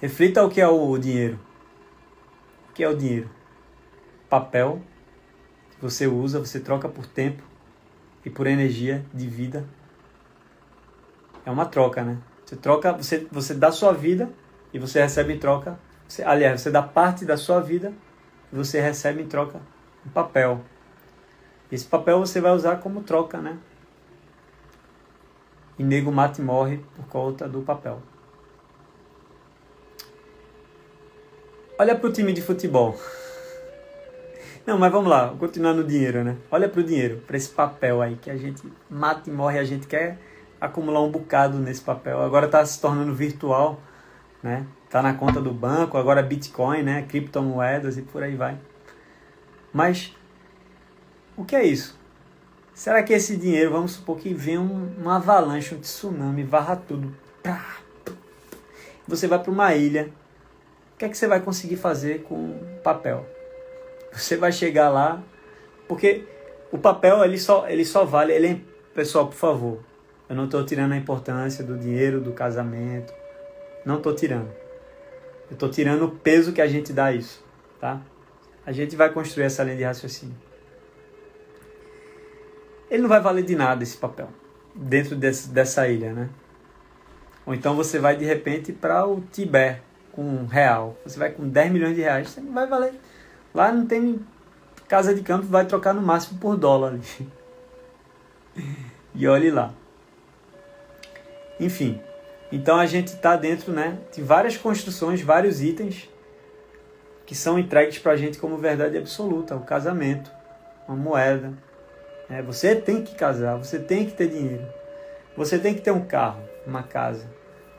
[0.00, 1.40] Reflita o que é o dinheiro.
[2.70, 3.28] O que é o dinheiro?
[4.30, 4.80] Papel
[5.80, 7.42] você usa, você troca por tempo
[8.24, 9.64] e por energia de vida.
[11.44, 12.18] É uma troca, né?
[12.44, 14.30] Você troca, você, você dá sua vida
[14.72, 15.78] e você recebe em troca.
[16.08, 17.92] Você, aliás, você dá parte da sua vida
[18.52, 19.60] e você recebe em troca
[20.06, 20.62] um papel.
[21.70, 23.58] Esse papel você vai usar como troca, né?
[25.78, 28.02] E nego mata e morre por conta do papel.
[31.78, 32.98] Olha para o time de futebol.
[34.68, 36.36] Não, mas vamos lá, continuar no dinheiro, né?
[36.50, 39.64] Olha para o dinheiro, para esse papel aí que a gente mata e morre, a
[39.64, 40.18] gente quer
[40.60, 42.20] acumular um bocado nesse papel.
[42.20, 43.80] Agora está se tornando virtual,
[44.42, 44.66] né?
[44.90, 47.06] Tá na conta do banco, agora Bitcoin, né?
[47.08, 48.58] Criptomoedas e por aí vai.
[49.72, 50.14] Mas
[51.34, 51.98] o que é isso?
[52.74, 57.16] Será que esse dinheiro, vamos supor que venha um, uma avalanche, um tsunami, varra tudo.
[59.08, 60.10] Você vai para uma ilha.
[60.94, 63.37] O que é que você vai conseguir fazer com papel?
[64.12, 65.22] Você vai chegar lá,
[65.86, 66.24] porque
[66.72, 68.32] o papel ele só, ele só vale.
[68.32, 68.60] Ele é,
[68.94, 69.78] pessoal, por favor,
[70.28, 73.12] eu não estou tirando a importância do dinheiro, do casamento.
[73.84, 74.50] Não estou tirando.
[75.50, 77.42] Eu estou tirando o peso que a gente dá a isso,
[77.80, 78.02] tá?
[78.66, 80.36] A gente vai construir essa linha de raciocínio.
[82.90, 84.28] Ele não vai valer de nada esse papel
[84.74, 86.28] dentro desse, dessa ilha, né?
[87.46, 89.80] Ou então você vai de repente para o Tibete
[90.12, 90.96] com um real.
[91.04, 92.92] Você vai com 10 milhões de reais, você não vai valer.
[93.58, 94.24] Lá não tem
[94.86, 97.28] casa de campo, vai trocar no máximo por dólar ali.
[99.12, 99.74] E olhe lá.
[101.58, 102.00] Enfim,
[102.52, 106.08] então a gente está dentro né, de várias construções, vários itens
[107.26, 109.56] que são entregues para a gente como verdade absoluta.
[109.56, 110.30] O casamento,
[110.86, 111.52] uma moeda.
[112.28, 112.40] Né?
[112.42, 114.68] Você tem que casar, você tem que ter dinheiro.
[115.36, 117.28] Você tem que ter um carro, uma casa.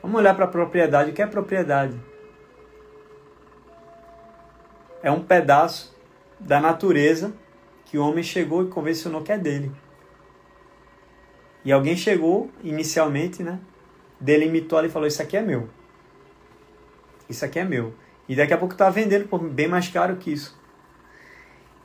[0.02, 1.10] Vamos olhar para a propriedade.
[1.10, 1.98] O que é propriedade?
[5.02, 5.96] É um pedaço
[6.38, 7.32] da natureza
[7.84, 9.72] que o homem chegou e convencionou que é dele.
[11.64, 13.60] E alguém chegou inicialmente, né?
[14.20, 15.68] delimitou ali e falou: Isso aqui é meu.
[17.28, 17.94] Isso aqui é meu.
[18.28, 20.58] E daqui a pouco tá vendendo por bem mais caro que isso.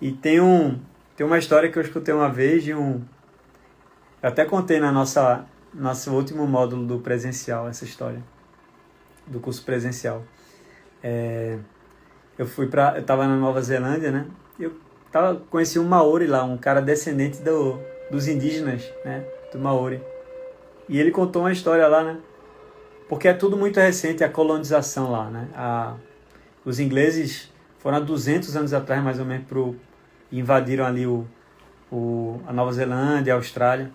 [0.01, 0.79] E tem um
[1.15, 3.01] tem uma história que eu escutei uma vez de um
[4.21, 8.21] eu até contei na nossa nosso último módulo do presencial essa história
[9.25, 10.23] do curso presencial.
[11.01, 11.57] É,
[12.37, 14.25] eu fui para eu tava na Nova Zelândia, né?
[14.59, 14.73] Eu
[15.11, 17.79] tava conheci um maori lá, um cara descendente do,
[18.11, 19.25] dos indígenas, né?
[19.51, 20.01] Do maori.
[20.87, 22.17] E ele contou uma história lá, né?
[23.07, 25.47] Porque é tudo muito recente a colonização lá, né?
[25.55, 25.95] A,
[26.63, 29.75] os ingleses foram há 200 anos atrás, mais ou menos, pro,
[30.31, 31.25] invadiram ali o,
[31.91, 33.91] o, a Nova Zelândia, a Austrália.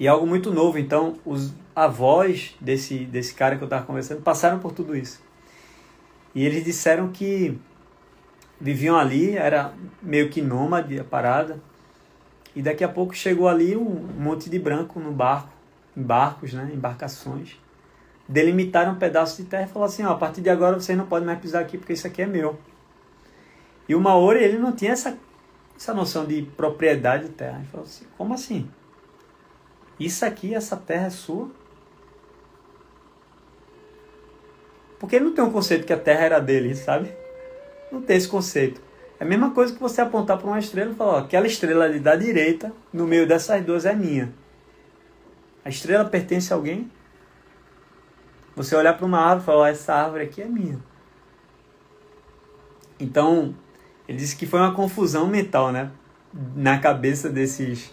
[0.00, 4.22] E é algo muito novo, então os avós desse, desse cara que eu estava conversando
[4.22, 5.20] passaram por tudo isso.
[6.34, 7.58] E eles disseram que
[8.60, 11.60] viviam ali, era meio que nômade a parada,
[12.54, 13.88] e daqui a pouco chegou ali um
[14.18, 15.52] monte de branco no barco,
[15.96, 17.56] em barcos, né, embarcações.
[18.28, 21.06] Delimitaram um pedaço de terra e falaram assim, ó, a partir de agora vocês não
[21.06, 22.58] podem mais pisar aqui porque isso aqui é meu.
[23.88, 25.16] E o Maori, ele não tinha essa,
[25.76, 27.58] essa noção de propriedade de terra.
[27.58, 28.68] Ele falou assim, como assim?
[29.98, 31.50] Isso aqui, essa terra é sua?
[34.98, 37.10] Porque ele não tem um conceito que a terra era dele, sabe?
[37.90, 38.80] Não tem esse conceito.
[39.20, 41.84] É a mesma coisa que você apontar para uma estrela e falar, ó, aquela estrela
[41.84, 44.32] ali da direita, no meio dessas duas é minha.
[45.64, 46.90] A estrela pertence a alguém?
[48.54, 50.78] Você olhar para uma árvore e falar, ó, essa árvore aqui é minha.
[52.98, 53.54] Então,
[54.08, 55.90] ele disse que foi uma confusão mental, né?
[56.56, 57.92] Na cabeça desses,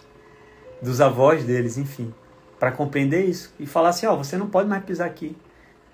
[0.82, 2.12] dos avós deles, enfim,
[2.58, 3.52] para compreender isso.
[3.58, 5.36] E falar assim, ó, você não pode mais pisar aqui.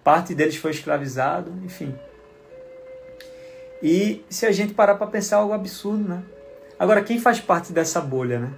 [0.03, 1.95] Parte deles foi escravizado, enfim.
[3.83, 6.23] E se a gente parar para pensar algo absurdo, né?
[6.79, 8.53] Agora, quem faz parte dessa bolha, né?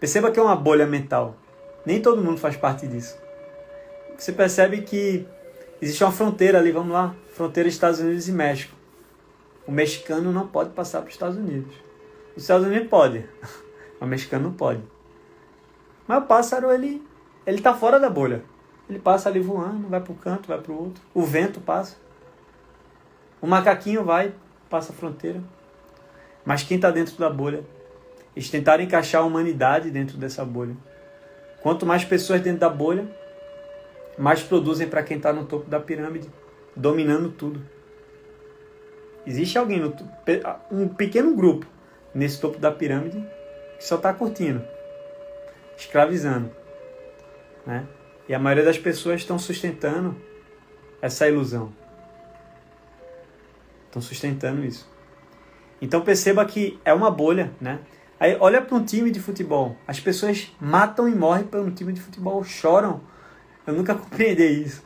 [0.00, 1.36] Perceba que é uma bolha mental.
[1.84, 3.16] Nem todo mundo faz parte disso.
[4.16, 5.26] Você percebe que
[5.80, 8.74] existe uma fronteira ali, vamos lá, fronteira Estados Unidos e México.
[9.66, 11.74] O mexicano não pode passar para os Estados Unidos.
[12.36, 13.24] Os Estados Unidos pode,
[14.00, 14.82] o mexicano não pode.
[16.06, 17.06] Mas o pássaro, ele,
[17.46, 18.42] ele tá fora da bolha.
[18.92, 21.02] Ele passa ali voando, vai para o canto, vai para o outro.
[21.14, 21.96] O vento passa.
[23.40, 24.34] O macaquinho vai,
[24.68, 25.42] passa a fronteira.
[26.44, 27.64] Mas quem está dentro da bolha?
[28.36, 30.76] Eles tentaram encaixar a humanidade dentro dessa bolha.
[31.62, 33.08] Quanto mais pessoas dentro da bolha,
[34.18, 36.28] mais produzem para quem está no topo da pirâmide,
[36.76, 37.62] dominando tudo.
[39.26, 39.96] Existe alguém, no,
[40.70, 41.66] um pequeno grupo
[42.14, 43.26] nesse topo da pirâmide
[43.78, 44.62] que só está curtindo,
[45.78, 46.50] escravizando.
[47.64, 47.86] Né?
[48.32, 50.16] E a maioria das pessoas estão sustentando
[51.02, 51.72] essa ilusão
[53.92, 54.90] estão sustentando isso.
[55.80, 57.80] Então perceba que é uma bolha, né?
[58.18, 61.92] Aí olha para um time de futebol, as pessoas matam e morrem para um time
[61.92, 63.02] de futebol, choram.
[63.66, 64.82] Eu nunca compreendi isso.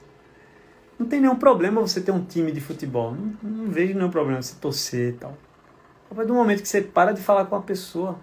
[0.98, 3.12] Não tem nenhum problema você ter um time de futebol.
[3.12, 5.38] Não, não vejo nenhum problema você torcer e tal.
[6.10, 8.18] A partir do momento que você para de falar com a pessoa.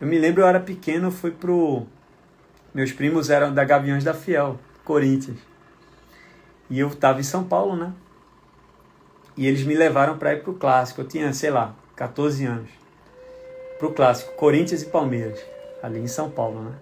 [0.00, 1.86] Eu me lembro, eu era pequeno, eu fui pro.
[2.74, 5.38] Meus primos eram da Gaviões da Fiel, Corinthians.
[6.68, 7.92] E eu tava em São Paulo, né?
[9.36, 11.00] E eles me levaram para ir para o clássico.
[11.00, 12.70] Eu tinha, sei lá, 14 anos.
[13.78, 15.38] Para o clássico, Corinthians e Palmeiras,
[15.80, 16.72] ali em São Paulo, né?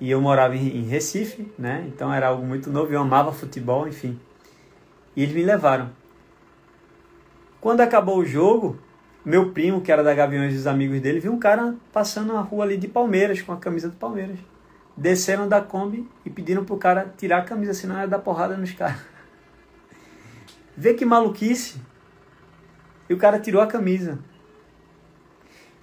[0.00, 1.84] E eu morava em Recife, né?
[1.88, 2.92] Então era algo muito novo.
[2.92, 4.18] Eu amava futebol, enfim.
[5.16, 5.90] E eles me levaram.
[7.60, 8.78] Quando acabou o jogo,
[9.24, 12.40] Meu primo, que era da Gaviões e os amigos dele, viu um cara passando na
[12.40, 14.36] rua ali de Palmeiras, com a camisa do Palmeiras.
[14.96, 18.72] Desceram da Kombi e pediram pro cara tirar a camisa, senão ia dar porrada nos
[18.72, 19.00] caras.
[20.76, 21.80] Vê que maluquice.
[23.08, 24.18] E o cara tirou a camisa.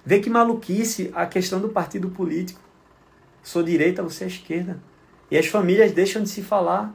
[0.04, 2.60] Vê que maluquice a questão do partido político.
[3.42, 4.80] Sou direita, você é esquerda.
[5.30, 6.92] E as famílias deixam de se falar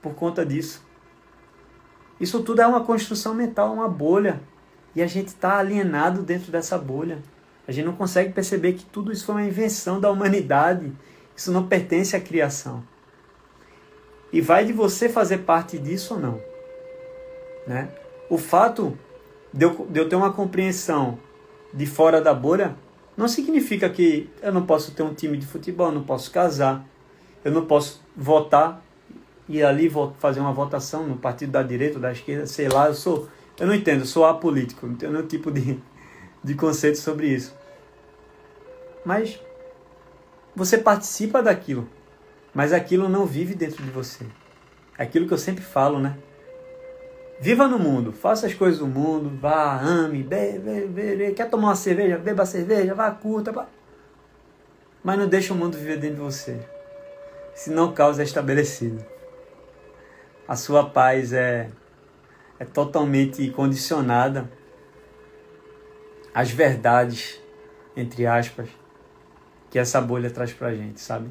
[0.00, 0.84] por conta disso.
[2.20, 4.40] Isso tudo é uma construção mental, uma bolha.
[4.94, 7.18] E a gente está alienado dentro dessa bolha.
[7.66, 10.92] A gente não consegue perceber que tudo isso foi uma invenção da humanidade.
[11.36, 12.82] Isso não pertence à criação.
[14.32, 16.40] E vai de você fazer parte disso ou não.
[17.66, 17.88] Né?
[18.28, 18.96] O fato
[19.52, 21.18] de eu, de eu ter uma compreensão
[21.72, 22.74] de fora da bolha
[23.16, 26.84] não significa que eu não posso ter um time de futebol, eu não posso casar,
[27.44, 28.82] eu não posso votar
[29.48, 32.94] e ali fazer uma votação no partido da direita ou da esquerda, sei lá, eu
[32.94, 33.28] sou,
[33.58, 35.78] eu não entendo, eu sou apolítico, não tenho nenhum tipo de,
[36.42, 37.54] de conceito sobre isso.
[39.04, 39.38] Mas
[40.54, 41.88] você participa daquilo,
[42.54, 44.26] mas aquilo não vive dentro de você.
[44.98, 46.16] É aquilo que eu sempre falo, né?
[47.40, 51.76] Viva no mundo, faça as coisas do mundo, vá, ame, bebe, bebe, quer tomar uma
[51.76, 53.66] cerveja, beba cerveja, vá, curta, vá.
[55.02, 56.60] mas não deixe o mundo viver dentro de você.
[57.54, 59.04] Senão o caos é estabelecido.
[60.46, 61.68] A sua paz é,
[62.58, 64.48] é totalmente condicionada
[66.32, 67.40] às verdades,
[67.96, 68.68] entre aspas,
[69.72, 71.28] que essa bolha traz pra gente, sabe?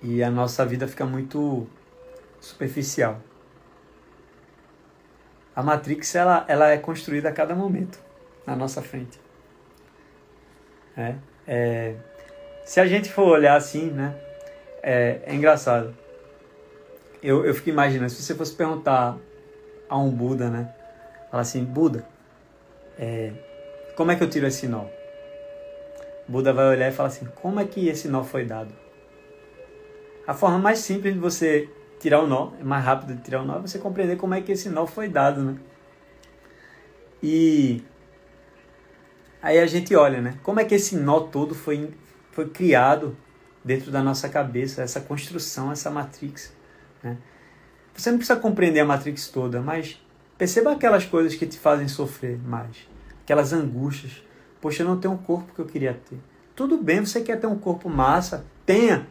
[0.00, 1.66] E a nossa vida fica muito
[2.40, 3.20] superficial
[5.58, 7.98] a Matrix ela, ela é construída a cada momento
[8.46, 9.20] na nossa frente.
[10.96, 11.16] É,
[11.48, 11.94] é,
[12.64, 14.14] se a gente for olhar assim, né,
[14.80, 15.96] é, é engraçado.
[17.20, 19.18] Eu, eu fico imaginando, se você fosse perguntar
[19.88, 20.72] a um Buda, né,
[21.28, 22.06] fala assim, Buda,
[22.96, 23.32] é,
[23.96, 24.84] como é que eu tiro esse nó?
[26.28, 28.74] Buda vai olhar e falar assim, como é que esse nó foi dado?
[30.26, 33.44] A forma mais simples de você tirar o nó, é mais rápido de tirar o
[33.46, 35.56] nó, é você compreender como é que esse nó foi dado, né?
[37.22, 37.82] E
[39.40, 40.38] aí a gente olha, né?
[40.42, 41.90] Como é que esse nó todo foi,
[42.30, 43.16] foi criado
[43.64, 46.52] dentro da nossa cabeça, essa construção, essa matrix,
[47.02, 47.16] né?
[47.94, 50.00] Você não precisa compreender a matrix toda, mas
[50.36, 52.86] perceba aquelas coisas que te fazem sofrer mais,
[53.22, 54.27] aquelas angústias.
[54.60, 56.18] Poxa, eu não tenho um corpo que eu queria ter.
[56.54, 59.06] Tudo bem, você quer ter um corpo massa, tenha,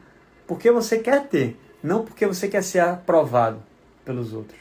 [0.45, 3.63] porque você quer ter não porque você quer ser aprovado
[4.03, 4.59] pelos outros.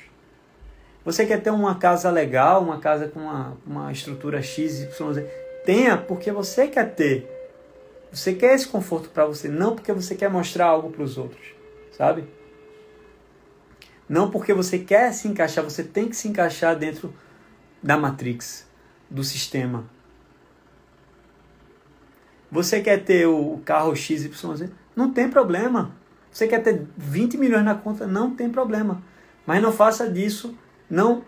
[1.05, 5.22] Você quer ter uma casa legal, uma casa com uma, uma estrutura X, Y, Z.
[5.64, 7.32] Tenha porque você quer ter.
[8.12, 11.55] Você quer esse conforto para você, não porque você quer mostrar algo para os outros,
[11.93, 12.24] sabe?
[14.09, 17.12] Não porque você quer se encaixar, você tem que se encaixar dentro
[17.82, 18.66] da matrix,
[19.11, 19.84] do sistema.
[22.51, 24.70] Você quer ter o carro XYZ?
[24.94, 25.92] Não tem problema.
[26.30, 28.07] Você quer ter 20 milhões na conta?
[28.07, 29.03] Não tem problema.
[29.47, 30.57] Mas não faça disso,
[30.88, 31.24] não,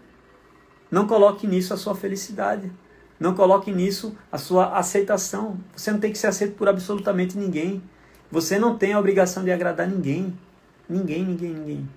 [0.90, 2.70] não coloque nisso a sua felicidade.
[3.18, 5.58] Não coloque nisso a sua aceitação.
[5.74, 7.82] Você não tem que ser aceito por absolutamente ninguém.
[8.30, 10.38] Você não tem a obrigação de agradar ninguém.
[10.88, 11.88] Ninguém, ninguém, ninguém.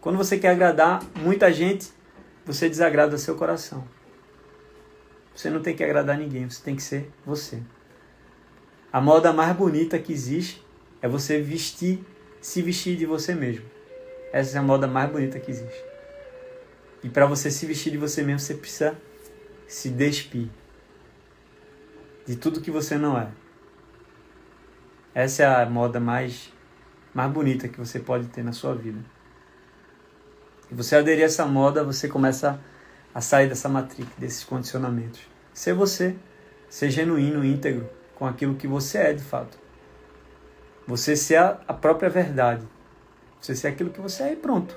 [0.00, 1.90] Quando você quer agradar muita gente,
[2.44, 3.84] você desagrada seu coração.
[5.34, 7.62] Você não tem que agradar ninguém, você tem que ser você.
[8.94, 10.64] A moda mais bonita que existe
[11.02, 12.06] é você vestir,
[12.40, 13.64] se vestir de você mesmo.
[14.32, 15.84] Essa é a moda mais bonita que existe.
[17.02, 18.96] E para você se vestir de você mesmo, você precisa
[19.66, 20.48] se despir
[22.24, 23.26] de tudo que você não é.
[25.12, 26.52] Essa é a moda mais
[27.12, 29.00] mais bonita que você pode ter na sua vida.
[30.70, 32.60] E você aderir a essa moda, você começa
[33.12, 35.22] a sair dessa matriz, desses condicionamentos.
[35.52, 36.14] Ser você,
[36.68, 39.58] ser genuíno, íntegro com aquilo que você é de fato.
[40.86, 42.66] Você ser a, a própria verdade.
[43.40, 44.76] Você ser aquilo que você é e pronto.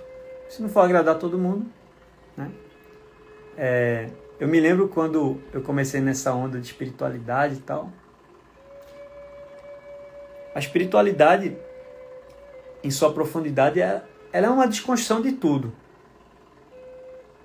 [0.49, 1.65] Se não for agradar todo mundo,
[2.35, 2.51] né?
[3.57, 4.09] É,
[4.39, 7.91] eu me lembro quando eu comecei nessa onda de espiritualidade e tal.
[10.53, 11.57] A espiritualidade,
[12.83, 15.73] em sua profundidade, é, ela é uma desconstrução de tudo.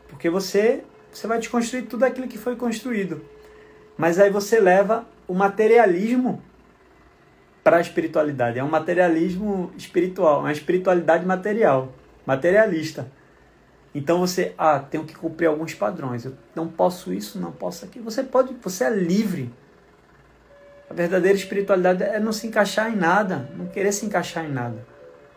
[0.08, 3.24] Porque você, você vai desconstruir tudo aquilo que foi construído.
[3.96, 6.42] Mas aí você leva o materialismo
[7.62, 8.58] para a espiritualidade.
[8.58, 11.92] É um materialismo espiritual, uma espiritualidade material,
[12.26, 13.10] materialista.
[13.94, 16.24] Então você, ah, tenho que cumprir alguns padrões.
[16.24, 18.04] Eu não posso isso, não posso aquilo.
[18.04, 19.52] Você pode, você é livre.
[20.88, 24.86] A verdadeira espiritualidade é não se encaixar em nada, não querer se encaixar em nada.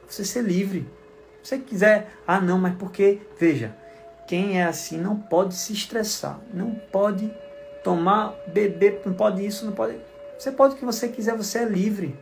[0.07, 0.89] Você ser livre.
[1.43, 3.75] Se você quiser, ah, não, mas porque, veja,
[4.27, 7.31] quem é assim não pode se estressar, não pode
[7.85, 9.95] tomar, beber, não pode isso, não pode.
[10.39, 12.17] Você pode o que você quiser, você é livre.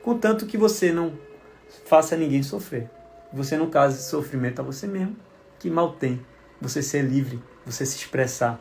[0.00, 1.18] Contanto que você não
[1.84, 2.88] faça ninguém sofrer.
[3.32, 5.16] Você não cause sofrimento a você mesmo,
[5.58, 6.24] que mal tem.
[6.60, 8.60] Você ser livre, você se expressar.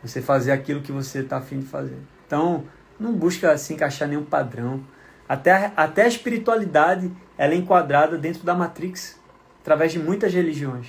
[0.00, 1.98] Você fazer aquilo que você está afim de fazer.
[2.24, 2.64] Então,
[3.00, 4.84] não busca se encaixar nenhum padrão.
[5.28, 9.18] Até, até a espiritualidade ela é enquadrada dentro da Matrix,
[9.60, 10.86] através de muitas religiões.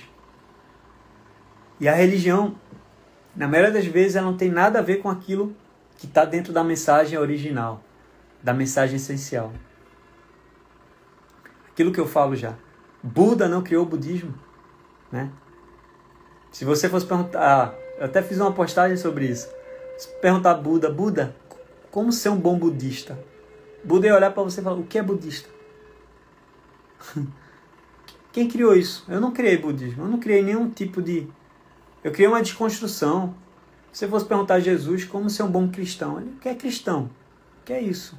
[1.80, 2.54] E a religião,
[3.34, 5.54] na maioria das vezes, ela não tem nada a ver com aquilo
[5.96, 7.82] que está dentro da mensagem original,
[8.42, 9.52] da mensagem essencial.
[11.70, 12.54] Aquilo que eu falo já.
[13.02, 14.34] Buda não criou o budismo.
[15.10, 15.30] Né?
[16.50, 19.48] Se você fosse perguntar, eu até fiz uma postagem sobre isso.
[19.96, 21.34] Se perguntar a Buda, Buda,
[21.90, 23.18] como ser um bom budista?
[23.84, 25.48] Buda ia olhar para você e falar: o que é budista?
[28.32, 29.04] Quem criou isso?
[29.08, 31.28] Eu não criei budismo, eu não criei nenhum tipo de.
[32.02, 33.34] Eu criei uma desconstrução.
[33.92, 36.54] Se você fosse perguntar a Jesus como ser um bom cristão, ele o que é
[36.54, 37.10] cristão?
[37.60, 38.18] O que é isso?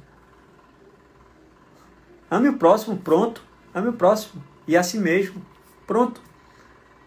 [2.30, 3.42] Ame o próximo, pronto.
[3.74, 4.42] Ame o próximo.
[4.66, 5.44] E a si mesmo,
[5.86, 6.20] pronto.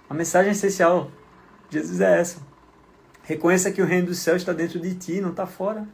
[0.10, 1.10] A mensagem essencial
[1.70, 2.42] de Jesus é essa.
[3.24, 5.88] Reconheça que o reino dos céus está dentro de ti, não está fora.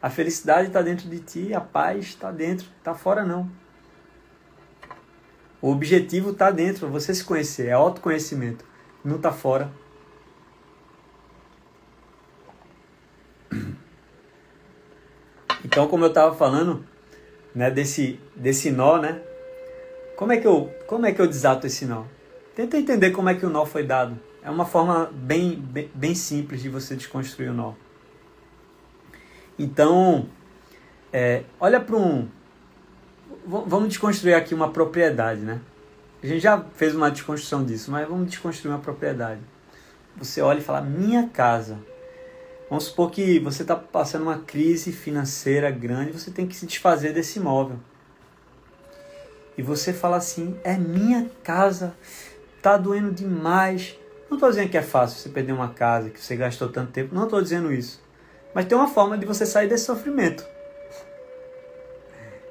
[0.00, 3.50] A felicidade está dentro de ti, a paz está dentro, está fora não.
[5.60, 8.64] O objetivo está dentro, você se conhecer, é autoconhecimento,
[9.06, 9.70] não está fora.
[15.64, 16.84] Então, como eu estava falando,
[17.54, 19.20] né, desse, desse nó, né?
[20.16, 22.04] Como é, que eu, como é que eu desato esse nó?
[22.54, 24.18] Tenta entender como é que o nó foi dado.
[24.42, 27.74] É uma forma bem, bem, bem simples de você desconstruir o nó.
[29.58, 30.28] Então,
[31.12, 32.28] é, olha para um.
[33.46, 35.60] Vamos desconstruir aqui uma propriedade, né?
[36.26, 39.40] A gente já fez uma desconstrução disso, mas vamos desconstruir uma propriedade.
[40.16, 41.78] Você olha e fala: minha casa.
[42.68, 47.12] Vamos supor que você está passando uma crise financeira grande, você tem que se desfazer
[47.12, 47.78] desse imóvel.
[49.56, 51.94] E você fala assim: é minha casa,
[52.60, 53.96] tá doendo demais.
[54.28, 57.14] Não estou dizendo que é fácil você perder uma casa, que você gastou tanto tempo,
[57.14, 58.02] não estou dizendo isso.
[58.52, 60.44] Mas tem uma forma de você sair desse sofrimento.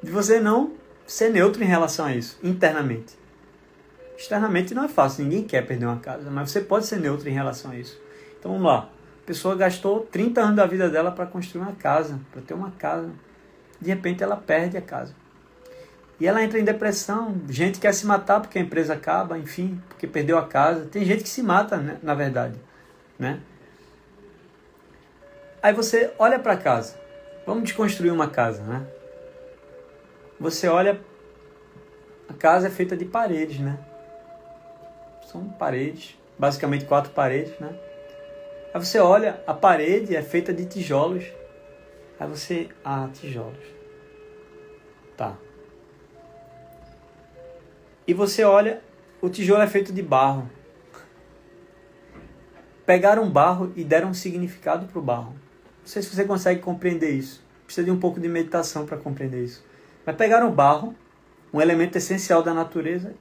[0.02, 3.25] De você não ser neutro em relação a isso, internamente.
[4.18, 7.34] Externamente não é fácil, ninguém quer perder uma casa, mas você pode ser neutro em
[7.34, 8.00] relação a isso.
[8.40, 8.90] Então vamos lá.
[9.24, 12.72] A pessoa gastou 30 anos da vida dela para construir uma casa, para ter uma
[12.72, 13.10] casa.
[13.82, 15.14] De repente ela perde a casa.
[16.20, 20.08] E ela entra em depressão, gente quer se matar porque a empresa acaba, enfim, porque
[20.08, 20.86] perdeu a casa.
[20.86, 22.56] Tem gente que se mata, né, na verdade,
[23.20, 23.42] né?
[25.62, 26.96] Aí você olha para casa.
[27.46, 28.88] Vamos desconstruir uma casa, né?
[30.40, 31.02] Você olha
[32.30, 33.78] a casa é feita de paredes, né?
[35.36, 37.78] São paredes, basicamente quatro paredes, né?
[38.74, 41.26] Aí você olha, a parede é feita de tijolos.
[42.18, 43.60] Aí você, ah, tijolos.
[45.18, 45.36] Tá.
[48.08, 48.82] E você olha,
[49.22, 50.50] o tijolo é feito de barro.
[52.86, 55.32] Pegaram barro e deram um significado para o barro.
[55.32, 57.44] Não sei se você consegue compreender isso.
[57.66, 59.66] Precisa de um pouco de meditação para compreender isso.
[60.06, 60.96] Mas pegaram o barro,
[61.52, 63.14] um elemento essencial da natureza,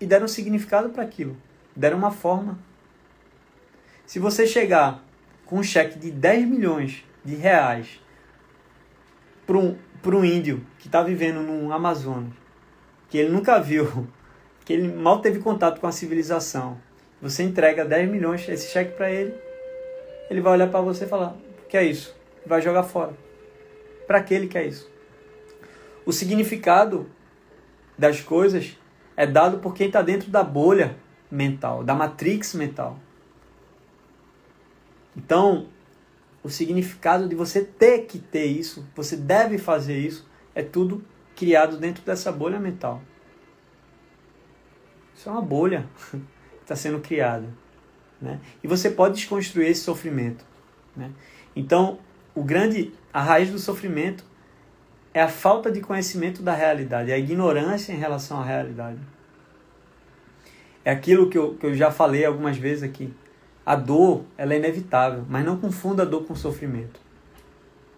[0.00, 1.36] e deram um significado para aquilo.
[1.78, 2.58] Deram uma forma.
[4.04, 5.00] Se você chegar
[5.46, 8.00] com um cheque de 10 milhões de reais
[9.46, 12.32] para um, um índio que está vivendo no Amazonas,
[13.08, 14.08] que ele nunca viu,
[14.66, 16.76] que ele mal teve contato com a civilização,
[17.22, 19.32] você entrega 10 milhões, esse cheque para ele,
[20.28, 21.36] ele vai olhar para você e falar:
[21.68, 22.12] que é isso?
[22.44, 23.14] Vai jogar fora.
[24.04, 24.90] Para que ele quer isso?
[26.04, 27.08] O significado
[27.96, 28.76] das coisas
[29.16, 30.96] é dado por quem está dentro da bolha
[31.30, 32.98] mental, da matrix mental.
[35.16, 35.66] Então,
[36.42, 41.04] o significado de você ter que ter isso, você deve fazer isso, é tudo
[41.34, 43.02] criado dentro dessa bolha mental.
[45.14, 46.18] Isso é uma bolha que
[46.62, 47.48] está sendo criada.
[48.20, 48.40] Né?
[48.62, 50.44] E você pode desconstruir esse sofrimento.
[50.96, 51.10] Né?
[51.54, 51.98] Então,
[52.34, 54.24] o grande, a raiz do sofrimento
[55.12, 58.98] é a falta de conhecimento da realidade, é a ignorância em relação à realidade.
[60.88, 63.12] É aquilo que eu, que eu já falei algumas vezes aqui.
[63.66, 66.98] A dor, ela é inevitável, mas não confunda a dor com o sofrimento.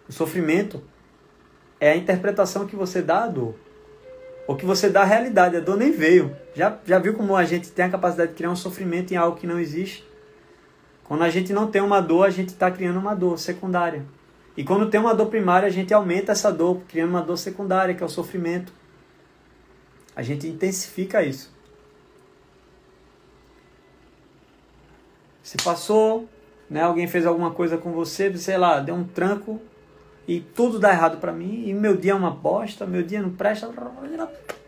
[0.09, 0.83] O sofrimento
[1.79, 3.55] é a interpretação que você dá à dor.
[4.45, 5.55] Ou que você dá à realidade.
[5.55, 6.35] A dor nem veio.
[6.53, 9.37] Já, já viu como a gente tem a capacidade de criar um sofrimento em algo
[9.37, 10.05] que não existe?
[11.05, 14.03] Quando a gente não tem uma dor, a gente está criando uma dor secundária.
[14.57, 17.95] E quando tem uma dor primária, a gente aumenta essa dor, criando uma dor secundária,
[17.95, 18.73] que é o sofrimento.
[20.13, 21.60] A gente intensifica isso.
[25.41, 26.27] Você passou,
[26.69, 26.81] né?
[26.81, 29.59] Alguém fez alguma coisa com você, sei lá, deu um tranco
[30.27, 33.31] e tudo dá errado para mim e meu dia é uma bosta, meu dia não
[33.31, 33.69] presta.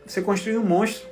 [0.05, 1.07] Você construiu um monstro.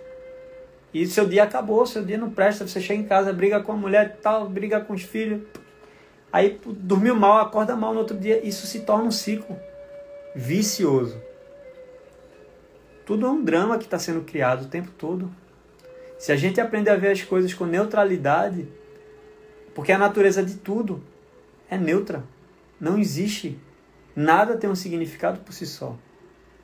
[0.93, 2.67] E seu dia acabou, seu dia não presta.
[2.67, 5.41] Você chega em casa, briga com a mulher tal, briga com os filhos.
[6.33, 8.45] Aí dormiu mal, acorda mal no outro dia.
[8.45, 9.57] Isso se torna um ciclo
[10.35, 11.21] vicioso.
[13.05, 15.31] Tudo é um drama que está sendo criado o tempo todo.
[16.17, 18.67] Se a gente aprender a ver as coisas com neutralidade,
[19.73, 21.03] porque a natureza de tudo
[21.69, 22.23] é neutra.
[22.79, 23.59] Não existe.
[24.15, 25.97] Nada tem um significado por si só.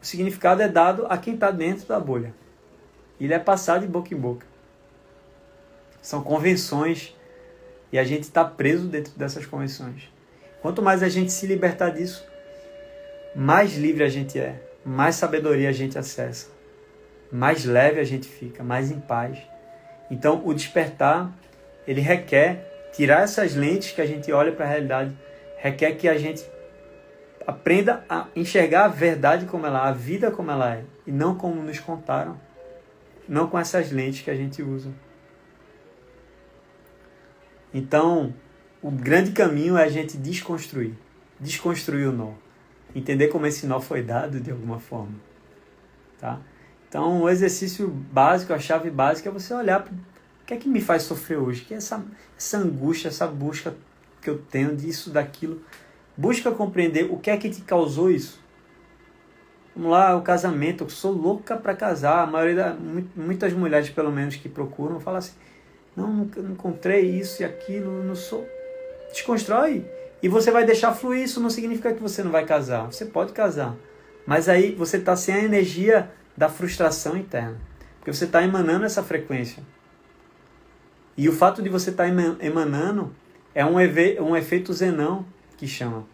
[0.02, 2.34] O significado é dado a quem está dentro da bolha.
[3.20, 4.46] Ele é passado de boca em boca.
[6.02, 7.16] São convenções
[7.92, 10.10] e a gente está preso dentro dessas convenções.
[10.62, 12.26] Quanto mais a gente se libertar disso,
[13.36, 16.48] mais livre a gente é, mais sabedoria a gente acessa,
[17.32, 19.38] mais leve a gente fica, mais em paz.
[20.10, 21.32] Então, o despertar,
[21.86, 25.16] ele requer tirar essas lentes que a gente olha para a realidade,
[25.60, 26.44] requer que a gente
[27.46, 31.36] aprenda a enxergar a verdade como ela é, a vida como ela é, e não
[31.36, 32.42] como nos contaram,
[33.30, 34.92] não com essas lentes que a gente usa.
[37.72, 38.34] Então,
[38.82, 40.96] o grande caminho é a gente desconstruir,
[41.40, 42.32] desconstruir o nó,
[42.96, 45.14] entender como esse nó foi dado de alguma forma,
[46.20, 46.42] tá?
[46.90, 49.88] Então, o exercício básico, a chave básica é você olhar
[50.48, 51.66] que é que me faz sofrer hoje?
[51.66, 52.02] Que é essa,
[52.38, 53.76] essa angústia, essa busca
[54.22, 55.62] que eu tenho disso, daquilo.
[56.16, 58.40] Busca compreender o que é que te causou isso.
[59.76, 60.86] Vamos lá, o casamento.
[60.86, 62.24] Eu sou louca para casar.
[62.24, 62.78] A maioria
[63.14, 65.34] muitas mulheres, pelo menos, que procuram, falam assim:
[65.94, 68.48] não, nunca encontrei isso e aquilo, não sou.
[69.12, 69.86] Desconstrói.
[70.24, 71.24] E você vai deixar fluir.
[71.24, 72.86] Isso não significa que você não vai casar.
[72.86, 73.76] Você pode casar.
[74.26, 77.58] Mas aí você está sem a energia da frustração interna.
[78.00, 79.62] Porque você está emanando essa frequência.
[81.18, 83.12] E o fato de você estar tá emanando
[83.56, 83.76] é um,
[84.24, 85.26] um efeito zenão
[85.58, 86.06] que chama.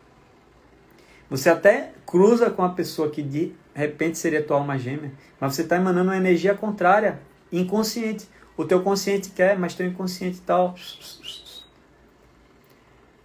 [1.29, 5.63] Você até cruza com a pessoa que de repente seria tua alma gêmea, mas você
[5.63, 7.19] está emanando uma energia contrária,
[7.51, 8.27] inconsciente.
[8.55, 10.75] O teu consciente quer, mas teu inconsciente tal.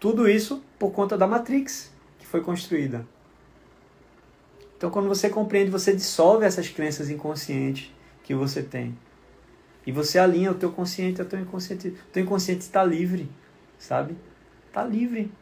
[0.00, 3.06] Tudo isso por conta da Matrix que foi construída.
[4.76, 7.92] Então, quando você compreende, você dissolve essas crenças inconscientes
[8.24, 8.96] que você tem.
[9.89, 11.89] E você alinha o teu consciente ao teu inconsciente.
[11.89, 13.26] O teu inconsciente está livre,
[13.78, 14.18] sabe?
[14.66, 15.32] Está livre.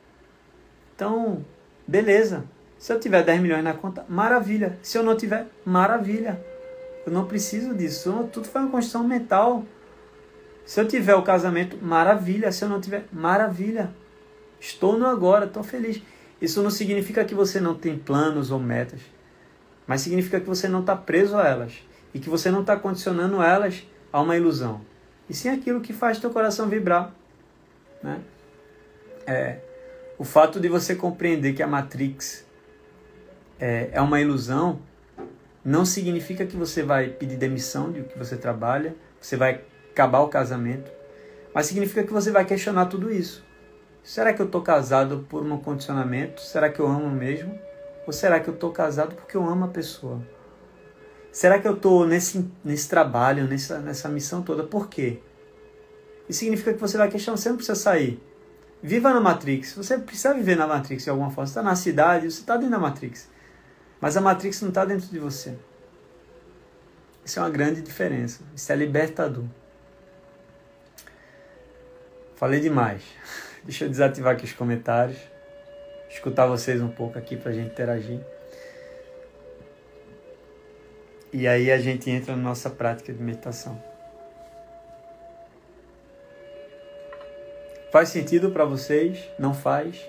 [0.94, 1.44] Então,
[1.84, 2.44] beleza.
[2.78, 4.78] Se eu tiver 10 milhões na conta, maravilha.
[4.82, 6.40] Se eu não tiver, maravilha.
[7.04, 8.28] Eu não preciso disso.
[8.32, 9.64] Tudo foi uma construção mental.
[10.64, 12.52] Se eu tiver o casamento, maravilha.
[12.52, 13.92] Se eu não tiver, maravilha.
[14.60, 16.00] Estou no agora, estou feliz.
[16.40, 19.00] Isso não significa que você não tem planos ou metas,
[19.88, 21.82] mas significa que você não está preso a elas
[22.14, 24.80] e que você não está condicionando elas a uma ilusão,
[25.28, 27.12] e sim aquilo que faz teu coração vibrar.
[28.02, 28.20] Né?
[29.26, 29.58] É,
[30.18, 32.46] o fato de você compreender que a Matrix
[33.58, 34.80] é, é uma ilusão
[35.64, 40.28] não significa que você vai pedir demissão de que você trabalha, você vai acabar o
[40.28, 40.90] casamento,
[41.52, 43.44] mas significa que você vai questionar tudo isso.
[44.04, 46.40] Será que eu estou casado por um condicionamento?
[46.40, 47.58] Será que eu amo mesmo?
[48.06, 50.22] Ou será que eu estou casado porque eu amo a pessoa?
[51.36, 54.64] Será que eu estou nesse, nesse trabalho, nessa, nessa missão toda?
[54.64, 55.20] Por quê?
[56.26, 58.18] Isso significa que você vai questionar, você não precisa sair.
[58.82, 59.74] Viva na Matrix.
[59.74, 61.46] Você precisa viver na Matrix de alguma forma.
[61.46, 63.28] Você está na cidade, você está dentro da Matrix.
[64.00, 65.54] Mas a Matrix não está dentro de você.
[67.22, 68.42] Isso é uma grande diferença.
[68.54, 69.44] Isso é libertador.
[72.36, 73.02] Falei demais.
[73.62, 75.18] Deixa eu desativar aqui os comentários.
[76.08, 78.24] Escutar vocês um pouco aqui para a gente interagir.
[81.38, 83.78] E aí a gente entra na nossa prática de meditação.
[87.92, 89.22] Faz sentido para vocês?
[89.38, 90.02] Não faz?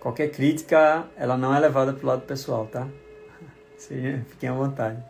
[0.00, 2.88] Qualquer crítica, ela não é levada para o lado pessoal, tá?
[3.76, 5.02] Fiquem à vontade.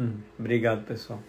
[0.00, 1.20] Hum, obrigado, pessoal.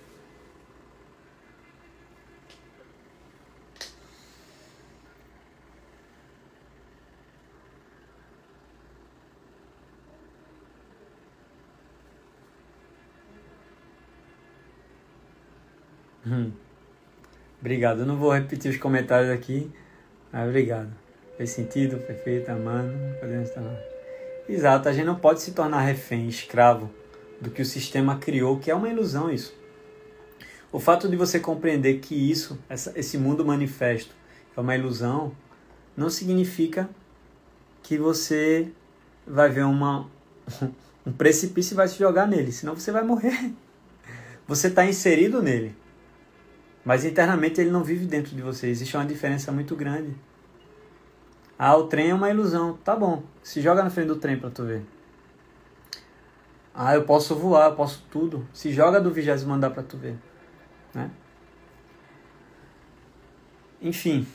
[16.32, 16.52] Hum.
[17.62, 18.00] Obrigado.
[18.00, 19.72] Eu não vou repetir os comentários aqui,
[20.34, 20.90] mas obrigado.
[21.38, 23.64] Fez sentido, perfeito, amando, podemos estar.
[24.50, 26.92] Exato, a gente não pode se tornar refém, escravo
[27.40, 29.56] do que o sistema criou, que é uma ilusão isso.
[30.72, 34.16] O fato de você compreender que isso, essa, esse mundo manifesto,
[34.56, 35.32] é uma ilusão,
[35.96, 36.90] não significa
[37.84, 38.72] que você
[39.26, 40.10] vai ver uma,
[41.06, 43.54] um precipício e vai se jogar nele, senão você vai morrer.
[44.48, 45.76] Você está inserido nele,
[46.84, 48.68] mas internamente ele não vive dentro de você.
[48.68, 50.16] Existe uma diferença muito grande.
[51.58, 52.78] Ah, o trem é uma ilusão.
[52.84, 54.84] Tá bom, se joga na frente do trem para tu ver.
[56.74, 58.48] Ah, eu posso voar, eu posso tudo.
[58.54, 60.16] Se joga do vigésimo andar para tu ver,
[60.94, 61.12] né?
[63.82, 64.26] Enfim,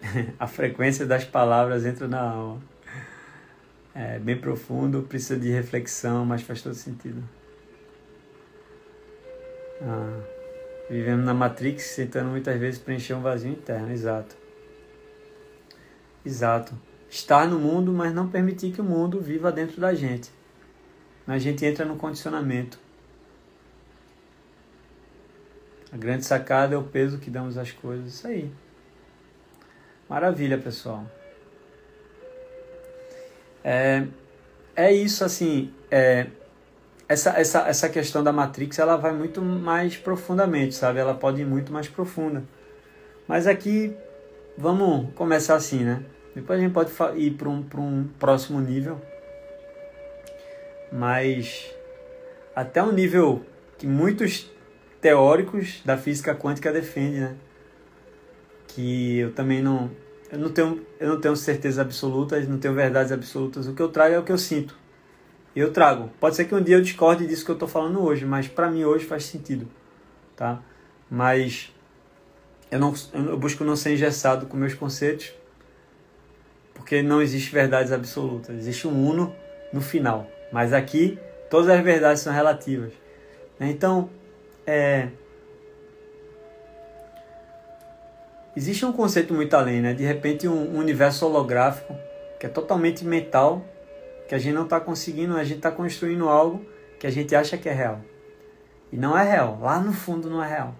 [0.38, 2.62] a frequência das palavras entra na alma.
[3.94, 7.22] É bem profundo, precisa de reflexão, mas faz todo sentido.
[9.82, 10.20] Ah,
[10.90, 14.36] vivendo na Matrix, tentando muitas vezes preencher um vazio interno, exato.
[16.26, 16.74] Exato.
[17.08, 20.30] Estar no mundo, mas não permitir que o mundo viva dentro da gente.
[21.26, 22.78] A gente entra no condicionamento.
[25.92, 28.14] A grande sacada é o peso que damos às coisas.
[28.14, 28.50] Isso aí.
[30.08, 31.06] Maravilha, pessoal.
[33.62, 34.06] É,
[34.74, 35.72] é isso, assim.
[35.88, 36.26] É,
[37.10, 41.00] essa, essa, essa questão da Matrix ela vai muito mais profundamente, sabe?
[41.00, 42.44] Ela pode ir muito mais profunda.
[43.26, 43.96] Mas aqui,
[44.56, 46.04] vamos começar assim, né?
[46.36, 49.00] Depois a gente pode ir para um, um próximo nível.
[50.92, 51.74] Mas
[52.54, 53.44] até um nível
[53.76, 54.48] que muitos
[55.00, 57.36] teóricos da física quântica defendem, né?
[58.68, 59.90] Que eu também não
[60.30, 63.66] eu não tenho eu não tenho certeza absolutas, não tenho verdades absolutas.
[63.66, 64.79] O que eu trago é o que eu sinto.
[65.60, 66.10] Eu trago.
[66.18, 68.70] Pode ser que um dia eu discorde disso que eu estou falando hoje, mas para
[68.70, 69.68] mim hoje faz sentido,
[70.34, 70.62] tá?
[71.10, 71.70] Mas
[72.70, 75.34] eu não eu busco não ser engessado com meus conceitos,
[76.72, 78.56] porque não existe verdades absolutas.
[78.56, 79.34] Existe um uno
[79.70, 81.18] no final, mas aqui
[81.50, 82.94] todas as verdades são relativas.
[83.58, 83.68] Né?
[83.68, 84.08] Então,
[84.66, 85.08] é,
[88.56, 89.92] existe um conceito muito além, né?
[89.92, 91.94] De repente um universo holográfico
[92.38, 93.62] que é totalmente mental
[94.30, 96.64] que a gente não está conseguindo, a gente está construindo algo
[97.00, 98.00] que a gente acha que é real.
[98.92, 99.58] E não é real.
[99.60, 100.76] Lá no fundo não é real.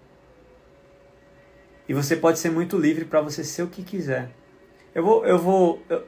[1.89, 4.31] E você pode ser muito livre para você ser o que quiser.
[4.95, 5.27] Eu vou.
[5.27, 6.07] Eu vou eu,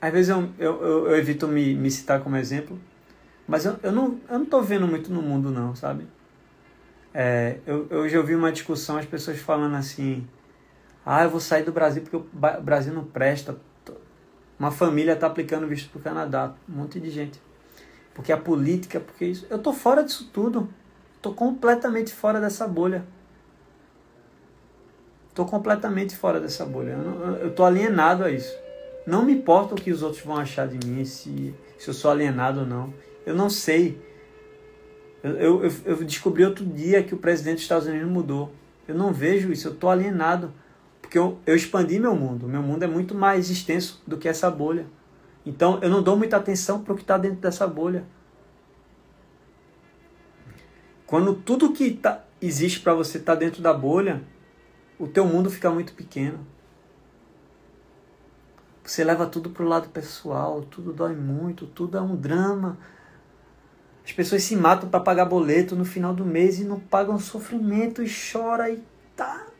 [0.00, 2.80] às vezes eu, eu, eu, evito me, me citar como exemplo,
[3.46, 6.04] mas eu, eu, não, eu não vendo muito no mundo, não, sabe?
[7.14, 10.26] É, eu, eu já ouvi uma discussão, as pessoas falando assim:
[11.06, 13.56] ah, eu vou sair do Brasil porque o Brasil não presta,
[14.58, 17.40] uma família está aplicando visto para o Canadá, um monte de gente.
[18.14, 19.46] Porque a política, porque isso.
[19.50, 20.68] Eu estou fora disso tudo.
[21.16, 23.04] Estou completamente fora dessa bolha.
[25.30, 26.92] Estou completamente fora dessa bolha.
[27.40, 28.54] Eu estou alienado a isso.
[29.04, 32.10] Não me importa o que os outros vão achar de mim, se, se eu sou
[32.10, 32.94] alienado ou não.
[33.26, 34.00] Eu não sei.
[35.22, 38.52] Eu, eu, eu descobri outro dia que o presidente dos Estados Unidos mudou.
[38.86, 40.52] Eu não vejo isso, eu estou alienado.
[41.14, 42.48] Porque eu, eu expandi meu mundo.
[42.48, 44.84] Meu mundo é muito mais extenso do que essa bolha.
[45.46, 48.04] Então eu não dou muita atenção para o que está dentro dessa bolha.
[51.06, 54.24] Quando tudo que tá, existe para você está dentro da bolha,
[54.98, 56.44] o teu mundo fica muito pequeno.
[58.82, 62.76] Você leva tudo para o lado pessoal, tudo dói muito, tudo é um drama.
[64.04, 68.02] As pessoas se matam para pagar boleto no final do mês e não pagam sofrimento
[68.02, 68.82] e chora e
[69.14, 69.53] tá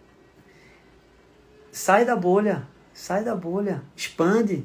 [1.74, 4.64] Sai da bolha, sai da bolha, expande.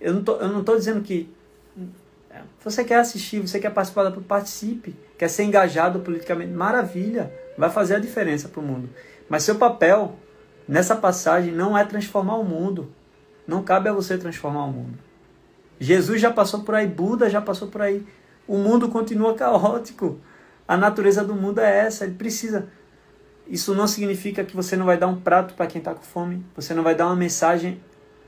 [0.00, 1.28] Eu não tô, eu não tô dizendo que
[2.62, 7.98] você quer assistir, você quer participar participe, quer ser engajado politicamente, maravilha, vai fazer a
[7.98, 8.88] diferença para o mundo.
[9.28, 10.14] Mas seu papel
[10.68, 12.92] nessa passagem não é transformar o mundo.
[13.44, 14.96] Não cabe a você transformar o mundo.
[15.80, 18.06] Jesus já passou por aí, Buda já passou por aí.
[18.46, 20.20] O mundo continua caótico.
[20.68, 22.68] A natureza do mundo é essa, ele precisa
[23.50, 26.46] isso não significa que você não vai dar um prato para quem está com fome,
[26.54, 27.82] você não vai dar uma mensagem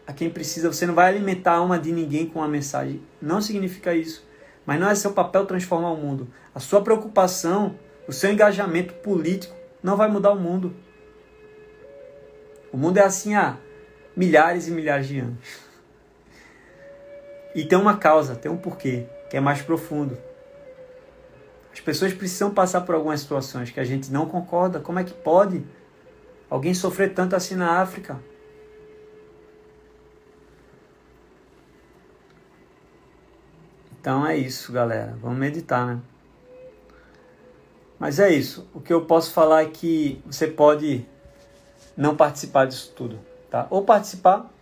[0.05, 3.01] a quem precisa, você não vai alimentar a alma de ninguém com uma mensagem.
[3.21, 4.27] Não significa isso.
[4.67, 6.27] Mas não é seu papel transformar o mundo.
[6.53, 7.77] A sua preocupação,
[8.09, 10.75] o seu engajamento político não vai mudar o mundo.
[12.73, 13.59] O mundo é assim há
[14.17, 15.39] milhares e milhares de anos.
[17.55, 20.19] E tem uma causa, tem um porquê, que é mais profundo.
[21.73, 24.79] As pessoas precisam passar por algumas situações que a gente não concorda.
[24.79, 25.65] Como é que pode
[26.51, 28.21] alguém sofrer tanto assim na África?
[34.01, 35.17] Então é isso, galera.
[35.23, 36.01] Vamos meditar, né?
[37.99, 38.69] Mas é isso.
[38.75, 41.07] O que eu posso falar é que você pode
[41.97, 43.69] não participar disso tudo, tá?
[43.71, 44.53] Ou participar,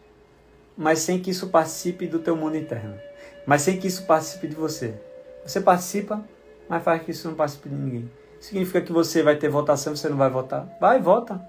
[0.76, 2.98] mas sem que isso participe do teu mundo interno.
[3.46, 4.94] Mas sem que isso participe de você.
[5.42, 6.22] Você participa,
[6.70, 8.10] mas faz que isso não participe de ninguém.
[8.38, 10.68] Significa que você vai ter votação, você não vai votar?
[10.80, 11.44] Vai, vota.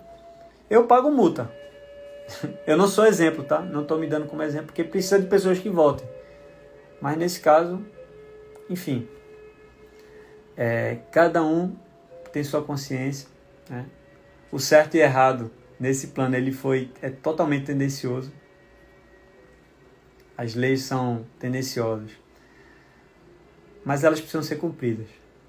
[0.67, 1.49] Eu pago multa.
[2.65, 3.61] Eu não sou exemplo, tá?
[3.61, 6.09] Não estou me dando como exemplo, porque precisa de pessoas que voltem.
[6.99, 7.86] Mas nesse caso,
[8.67, 9.07] enfim,
[10.57, 11.76] é, cada um
[12.34, 13.30] tem sua consciência.
[13.69, 13.86] Né?
[14.51, 18.34] O certo e errado nesse plano ele foi é totalmente tendencioso.
[20.36, 22.11] As leis são tendenciosas,
[23.84, 25.07] mas elas precisam ser cumpridas.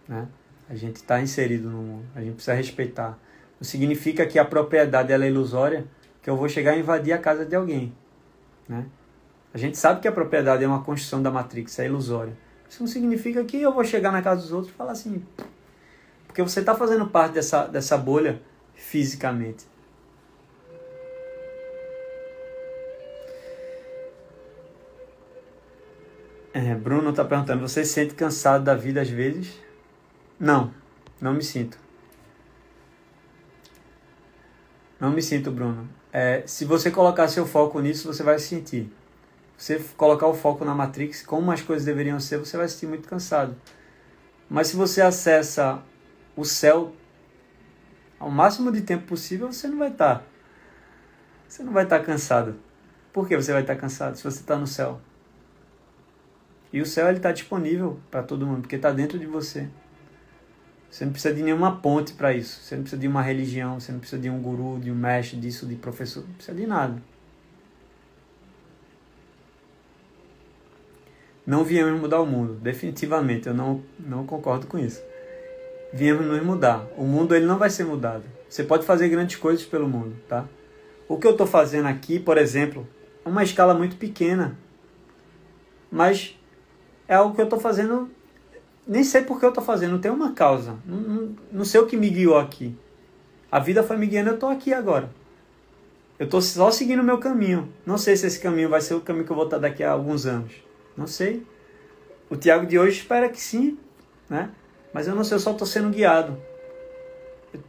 [0.09, 0.27] Né?
[0.69, 3.19] A gente está inserido no mundo, a gente precisa respeitar.
[3.61, 5.87] Não significa que a propriedade ela é ilusória,
[6.23, 7.93] que eu vou chegar e invadir a casa de alguém.
[8.69, 8.87] Né?
[9.53, 12.33] A gente sabe que a propriedade é uma construção da Matrix, é ilusória.
[12.69, 15.23] Isso não significa que eu vou chegar na casa dos outros e falar assim.
[16.27, 18.41] Porque você está fazendo parte dessa, dessa bolha
[18.75, 19.67] fisicamente.
[26.55, 29.59] É, Bruno está perguntando: você se sente cansado da vida às vezes?
[30.39, 30.73] Não,
[31.21, 31.79] não me sinto.
[35.01, 35.89] Não me sinto, Bruno.
[36.13, 38.93] É, se você colocar seu foco nisso, você vai se sentir.
[39.57, 42.87] Você colocar o foco na Matrix, como as coisas deveriam ser, você vai se sentir
[42.87, 43.57] muito cansado.
[44.49, 45.83] Mas se você acessa
[46.37, 46.93] o céu
[48.19, 50.19] ao máximo de tempo possível, você não vai estar.
[50.19, 50.25] Tá,
[51.49, 52.57] você não vai estar tá cansado.
[53.13, 55.01] Por que você vai estar tá cansado se você está no céu?
[56.73, 59.69] E o céu ele está disponível para todo mundo, porque está dentro de você.
[60.91, 62.61] Você não precisa de nenhuma ponte para isso.
[62.61, 65.39] Você não precisa de uma religião, você não precisa de um guru, de um mestre,
[65.39, 66.23] disso, de professor.
[66.23, 67.03] Não precisa de nada.
[71.47, 73.49] Não viemos mudar o mundo, definitivamente.
[73.49, 75.03] Eu não, não concordo com isso.
[75.93, 76.87] Viemos nos mudar.
[76.97, 78.25] O mundo ele não vai ser mudado.
[78.49, 80.47] Você pode fazer grandes coisas pelo mundo, tá?
[81.09, 82.87] O que eu estou fazendo aqui, por exemplo,
[83.25, 84.59] é uma escala muito pequena.
[85.91, 86.39] Mas
[87.09, 88.11] é algo que eu estou fazendo.
[88.87, 90.77] Nem sei por que eu estou fazendo, não tem uma causa.
[90.85, 92.77] Não, não, não, sei o que me guiou aqui.
[93.51, 95.11] A vida foi me guiando, eu estou aqui agora.
[96.19, 97.73] Eu estou só seguindo o meu caminho.
[97.85, 99.93] Não sei se esse caminho vai ser o caminho que eu vou estar daqui a
[99.93, 100.53] alguns anos.
[100.97, 101.47] Não sei.
[102.31, 103.79] O Tiago de hoje espera que sim,
[104.29, 104.51] né?
[104.93, 106.37] Mas eu não sei, eu só estou sendo guiado.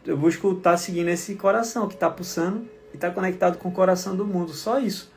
[0.06, 3.72] Eu busco estar tá seguindo esse coração que está pulsando e está conectado com o
[3.72, 4.54] coração do mundo.
[4.54, 5.12] Só isso.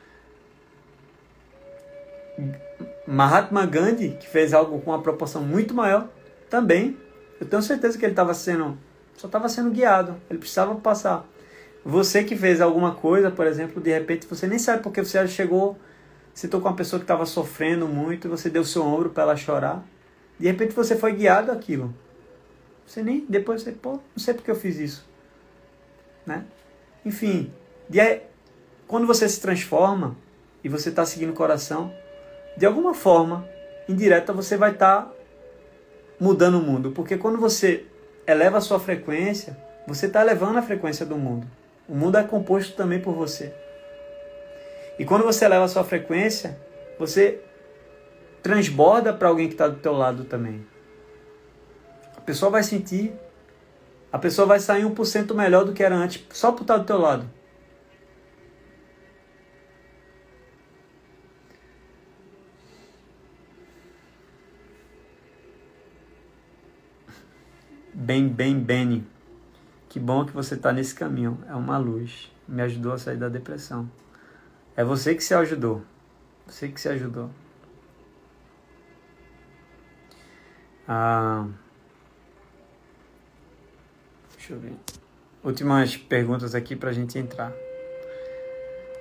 [3.07, 6.09] Mahatma Gandhi, que fez algo com uma proporção muito maior,
[6.49, 6.97] também,
[7.39, 8.77] eu tenho certeza que ele estava sendo,
[9.15, 10.15] só estava sendo guiado.
[10.29, 11.25] Ele precisava passar.
[11.85, 15.77] Você que fez alguma coisa, por exemplo, de repente você nem sabe porque você chegou,
[16.33, 19.83] você com uma pessoa que estava sofrendo muito, você deu seu ombro para ela chorar.
[20.37, 21.95] De repente você foi guiado aquilo.
[22.85, 25.07] Você nem depois você, pô, não sei porque eu fiz isso,
[26.25, 26.45] né?
[27.05, 27.53] Enfim,
[27.89, 28.21] de,
[28.85, 30.15] quando você se transforma
[30.63, 31.93] e você está seguindo o coração,
[32.57, 33.47] de alguma forma,
[33.87, 35.11] indireta, você vai estar tá
[36.19, 36.91] mudando o mundo.
[36.91, 37.85] Porque quando você
[38.25, 39.55] eleva a sua frequência,
[39.85, 41.47] você está elevando a frequência do mundo.
[41.87, 43.53] O mundo é composto também por você.
[44.97, 46.59] E quando você eleva a sua frequência,
[46.97, 47.39] você
[48.41, 50.65] transborda para alguém que está do teu lado também.
[52.17, 53.13] A pessoa vai sentir,
[54.11, 56.97] a pessoa vai sair 1% melhor do que era antes, só por estar do teu
[56.97, 57.29] lado.
[68.07, 69.05] Bem, bem, Benny.
[69.89, 71.43] Que bom que você está nesse caminho.
[71.45, 72.31] É uma luz.
[72.47, 73.91] Me ajudou a sair da depressão.
[74.77, 75.83] É você que se ajudou.
[76.45, 77.29] Você que se ajudou.
[80.87, 81.47] Ah,
[84.37, 84.77] deixa eu ver.
[85.43, 87.51] Últimas perguntas aqui para a gente entrar.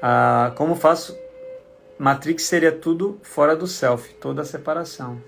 [0.03, 1.17] Ah, como faço?
[1.97, 5.23] Matrix seria tudo fora do self, toda a separação.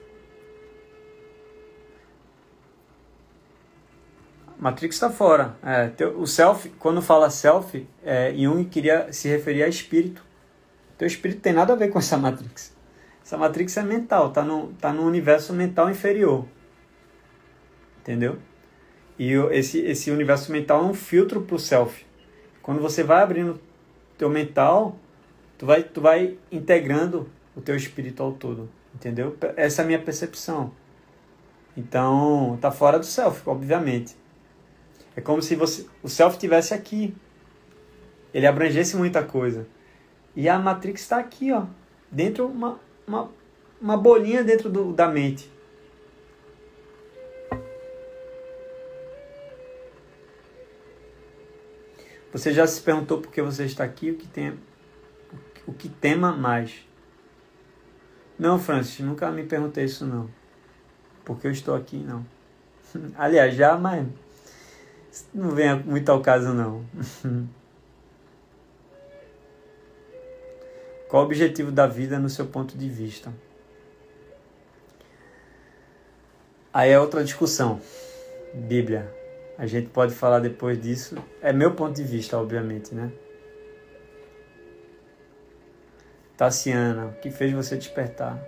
[4.68, 5.56] Matrix está fora.
[5.62, 10.22] É, o self, quando fala self, é, Jung queria se referir a espírito.
[10.98, 12.76] Teu espírito tem nada a ver com essa Matrix.
[13.24, 16.44] Essa Matrix é mental, tá no, tá no universo mental inferior.
[18.00, 18.38] Entendeu?
[19.18, 22.06] E esse, esse universo mental é um filtro para o self.
[22.62, 23.58] Quando você vai abrindo
[24.18, 24.96] teu mental,
[25.56, 28.68] tu vai, tu vai integrando o teu espírito ao todo.
[28.94, 29.34] Entendeu?
[29.56, 30.72] Essa é a minha percepção.
[31.76, 34.16] Então, tá fora do self, obviamente.
[35.18, 37.12] É como se você, o self tivesse aqui.
[38.32, 39.66] Ele abrangesse muita coisa.
[40.36, 41.66] E a Matrix está aqui, ó,
[42.08, 43.28] dentro uma, uma,
[43.80, 45.50] uma bolinha dentro do, da mente.
[52.32, 54.12] Você já se perguntou por que você está aqui?
[54.12, 54.56] O que tem,
[55.66, 56.86] o que tema mais?
[58.38, 60.30] Não, Francis, nunca me perguntei isso não.
[61.24, 62.24] Porque eu estou aqui não.
[63.18, 64.06] Aliás, já, mas
[65.34, 66.84] não vem muito ao caso, não.
[71.09, 73.32] Qual o objetivo da vida no seu ponto de vista?
[76.72, 77.80] Aí é outra discussão.
[78.52, 79.12] Bíblia.
[79.56, 81.16] A gente pode falar depois disso.
[81.40, 83.11] É meu ponto de vista, obviamente, né?
[86.36, 88.40] Tassiana, o que fez você despertar?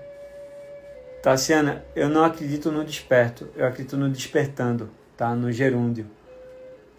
[1.23, 5.35] Tassiana, eu não acredito no desperto, eu acredito no despertando, tá?
[5.35, 6.07] No gerúndio.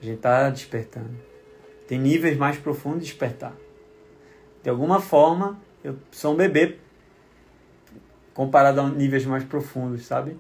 [0.02, 1.12] A gente tá despertando.
[1.88, 3.54] Tem níveis mais profundos de despertar.
[4.64, 6.78] De alguma forma, eu sou um bebê
[8.34, 10.38] comparado a níveis mais profundos, sabe?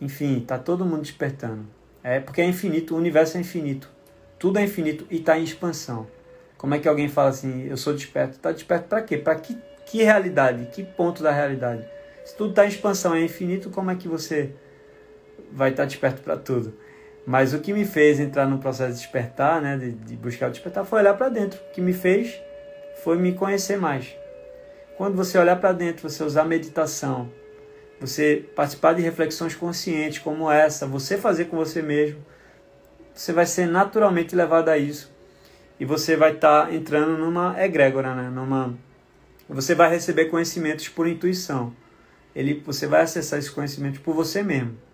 [0.00, 1.66] Enfim, tá todo mundo despertando.
[2.02, 3.90] É porque é infinito, o universo é infinito.
[4.38, 6.06] Tudo é infinito e está em expansão.
[6.56, 8.36] Como é que alguém fala assim, eu sou desperto?
[8.36, 9.16] Está desperto para quê?
[9.16, 9.56] Para que,
[9.86, 10.66] que realidade?
[10.72, 11.86] Que ponto da realidade?
[12.24, 14.52] Se tudo está em expansão, é infinito, como é que você
[15.52, 16.74] vai estar tá desperto para tudo?
[17.28, 20.50] Mas o que me fez entrar no processo de despertar, né, de, de buscar o
[20.50, 21.60] despertar, foi olhar para dentro.
[21.60, 22.40] O que me fez
[23.04, 24.16] foi me conhecer mais.
[24.96, 27.30] Quando você olhar para dentro, você usar meditação,
[28.00, 32.24] você participar de reflexões conscientes como essa, você fazer com você mesmo,
[33.12, 35.12] você vai ser naturalmente levado a isso.
[35.78, 38.30] E você vai estar tá entrando numa egrégora, né?
[38.30, 38.74] numa
[39.46, 41.74] você vai receber conhecimentos por intuição.
[42.34, 44.87] Ele, você vai acessar esses conhecimentos por você mesmo.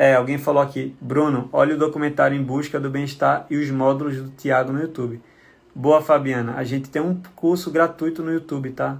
[0.00, 4.16] É, alguém falou aqui, Bruno, olha o documentário Em Busca do Bem-Estar e os módulos
[4.16, 5.20] do Tiago no YouTube.
[5.74, 6.54] Boa, Fabiana.
[6.54, 8.96] A gente tem um curso gratuito no YouTube, tá?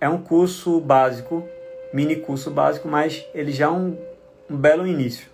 [0.00, 1.46] É um curso básico,
[1.92, 3.94] mini curso básico, mas ele já é um,
[4.48, 5.28] um belo início.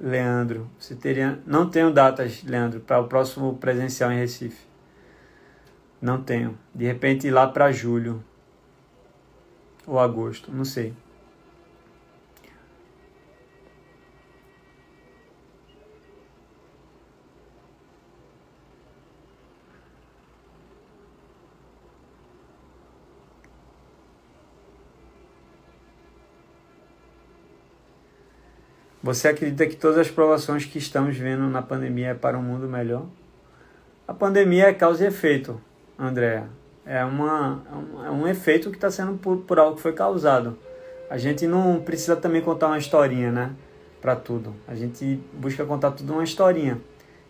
[0.00, 1.40] Leandro, você teria.
[1.44, 4.67] Não tenho datas, Leandro, para o próximo presencial em Recife.
[6.00, 6.56] Não tenho.
[6.74, 8.22] De repente lá para julho
[9.86, 10.94] ou agosto, não sei.
[29.08, 32.68] Você acredita que todas as provações que estamos vendo na pandemia é para um mundo
[32.68, 33.06] melhor?
[34.06, 35.58] A pandemia é causa e efeito.
[35.98, 36.44] André,
[36.86, 37.60] é, uma,
[38.06, 40.56] é um efeito que está sendo por, por algo que foi causado.
[41.10, 43.52] A gente não precisa também contar uma historinha, né?
[44.00, 44.54] Para tudo.
[44.68, 46.80] A gente busca contar tudo uma historinha.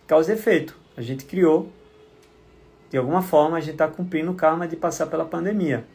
[0.05, 0.77] Causa e efeito.
[0.95, 1.69] A gente criou.
[2.91, 5.85] De alguma forma, a gente está cumprindo o karma de passar pela pandemia.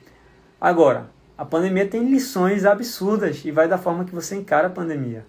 [0.61, 5.25] Agora, a pandemia tem lições absurdas e vai da forma que você encara a pandemia.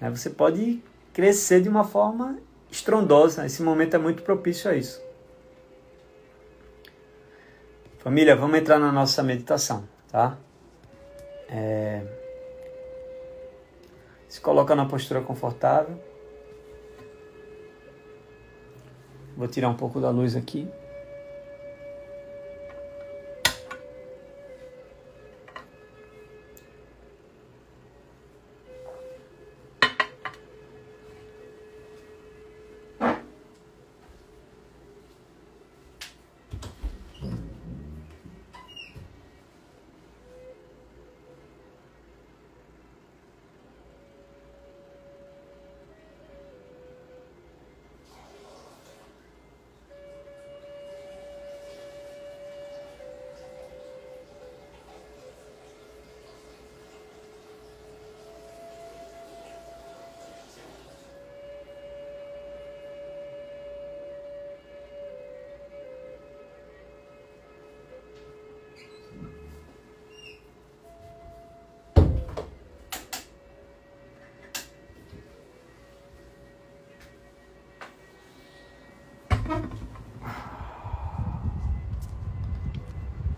[0.00, 0.10] Né?
[0.10, 0.82] Você pode
[1.12, 2.38] crescer de uma forma
[2.70, 3.46] estrondosa.
[3.46, 5.00] Esse momento é muito propício a isso.
[8.02, 10.36] Família, vamos entrar na nossa meditação, tá?
[11.48, 12.02] É...
[14.28, 15.96] Se coloca na postura confortável.
[19.36, 20.68] Vou tirar um pouco da luz aqui.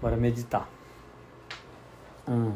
[0.05, 0.69] Bora meditar.
[2.29, 2.53] Hum.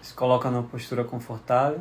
[0.00, 1.80] Se coloca numa postura confortável.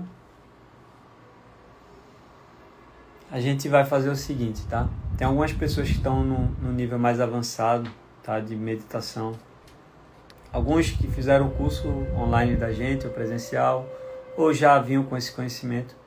[3.30, 4.90] A gente vai fazer o seguinte, tá?
[5.16, 7.92] Tem algumas pessoas que estão no, no nível mais avançado,
[8.24, 8.40] tá?
[8.40, 9.34] De meditação.
[10.52, 13.86] Alguns que fizeram o curso online da gente, ou presencial,
[14.36, 16.01] ou já vinham com esse conhecimento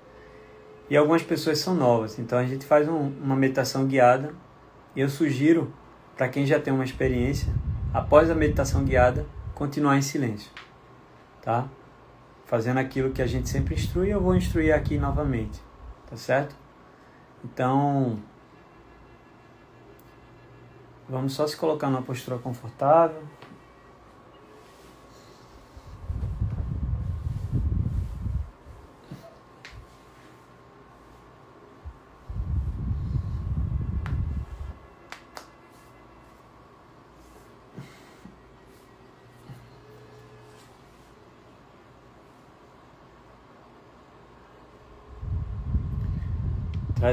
[0.89, 2.19] e algumas pessoas são novas.
[2.19, 4.35] Então a gente faz um, uma meditação guiada
[4.95, 5.73] e eu sugiro
[6.17, 7.53] para quem já tem uma experiência,
[7.93, 10.51] após a meditação guiada, continuar em silêncio,
[11.43, 11.69] tá?
[12.45, 15.61] fazendo aquilo que a gente sempre instrui, eu vou instruir aqui novamente,
[16.09, 16.55] tá certo?
[17.45, 18.19] Então,
[21.09, 23.23] vamos só se colocar numa postura confortável.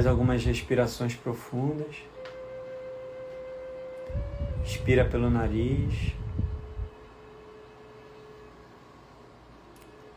[0.02, 1.95] Faz algumas respirações profundas.
[4.64, 6.16] Inspira pelo nariz.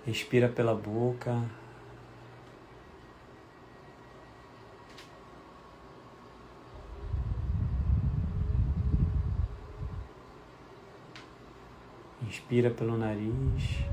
[0.07, 1.39] Respira pela boca.
[12.23, 13.85] Inspira pelo nariz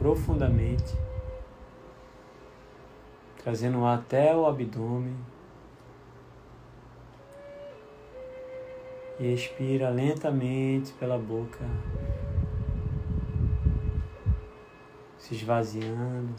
[0.00, 1.11] profundamente
[3.42, 5.16] trazendo ar até o abdômen.
[9.18, 11.64] E expira lentamente pela boca,
[15.18, 16.34] se esvaziando.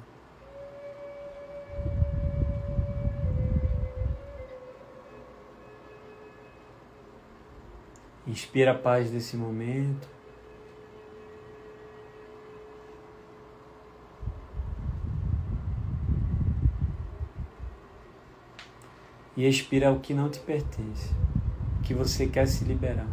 [8.25, 10.07] Inspira a paz desse momento.
[19.35, 21.13] E expira o que não te pertence,
[21.83, 23.07] que você quer se liberar.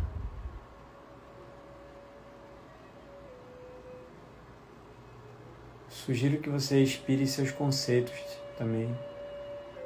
[5.88, 8.14] Sugiro que você expire seus conceitos
[8.56, 8.94] também,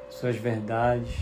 [0.09, 1.13] suas verdades,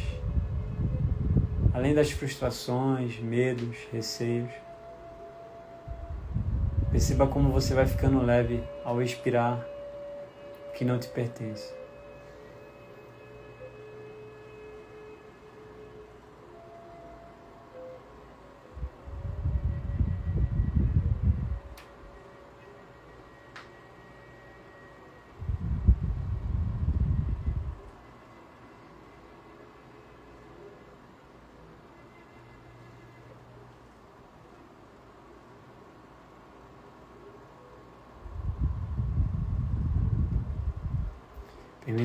[1.74, 4.52] além das frustrações, medos, receios.
[6.92, 9.66] Perceba como você vai ficando leve ao expirar
[10.70, 11.83] o que não te pertence.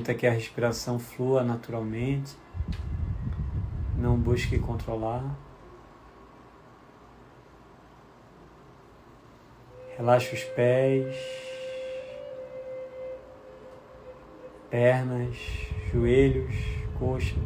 [0.08, 2.34] Permita que a respiração flua naturalmente.
[3.94, 5.36] Não busque controlar.
[9.98, 11.14] Relaxa os pés,
[14.70, 15.36] pernas,
[15.92, 16.54] joelhos,
[16.98, 17.36] coxas.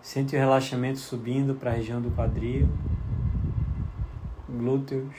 [0.00, 2.68] Sente o relaxamento subindo para a região do quadril,
[4.48, 5.16] glúteos,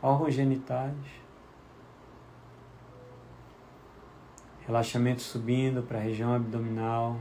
[0.00, 1.23] órgãos genitais.
[4.66, 7.20] Relaxamento subindo para a região abdominal.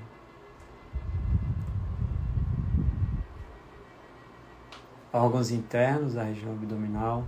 [5.11, 7.27] Órgãos internos da região abdominal.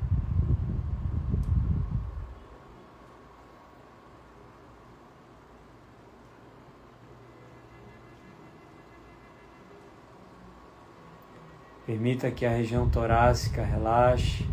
[11.86, 14.48] Permita que a região torácica relaxe,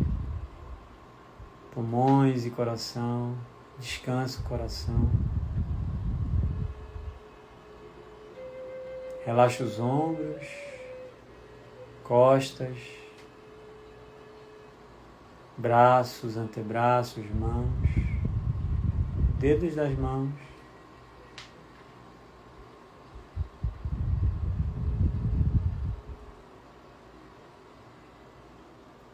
[1.71, 3.35] pulmões e coração,
[3.79, 5.09] descanse o coração.
[9.25, 10.45] Relaxa os ombros,
[12.03, 12.77] costas,
[15.57, 17.89] braços, antebraços, mãos,
[19.39, 20.33] dedos das mãos.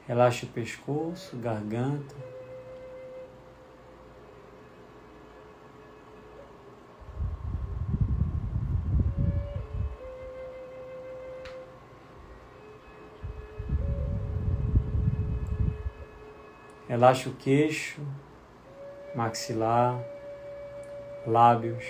[0.07, 2.15] Relaxa o pescoço, garganta.
[16.99, 18.05] Relaxa o queixo,
[19.15, 20.03] maxilar,
[21.25, 21.85] lábios,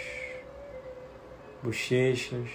[1.64, 2.48] bochechas.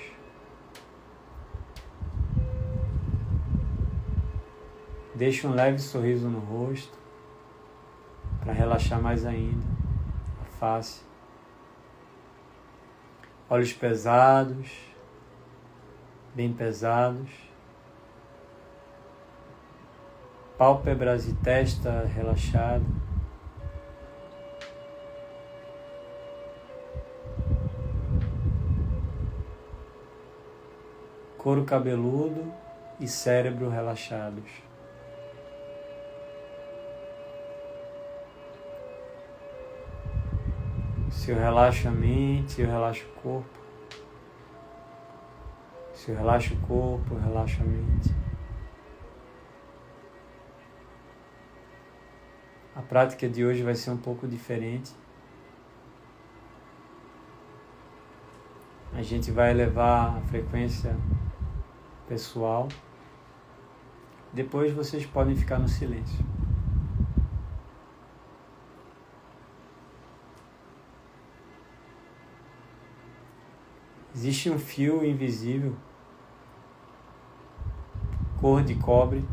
[5.17, 6.97] Deixa um leve sorriso no rosto
[8.39, 9.67] para relaxar mais ainda
[10.41, 11.03] a face.
[13.51, 14.71] Olhos pesados,
[16.33, 17.33] bem pesados.
[20.57, 22.85] Pálpebras e testa relaxada.
[31.37, 32.53] Couro cabeludo
[32.99, 34.51] e cérebro relaxados.
[41.11, 43.61] Se eu relaxo a mente, eu relaxo o corpo.
[45.93, 48.24] Se eu relaxo o corpo, eu relaxo a mente.
[52.89, 54.93] Prática de hoje vai ser um pouco diferente.
[58.93, 60.97] A gente vai elevar a frequência
[62.09, 62.69] pessoal.
[64.33, 66.25] Depois vocês podem ficar no silêncio.
[74.15, 75.75] Existe um fio invisível,
[78.41, 79.25] cor de cobre,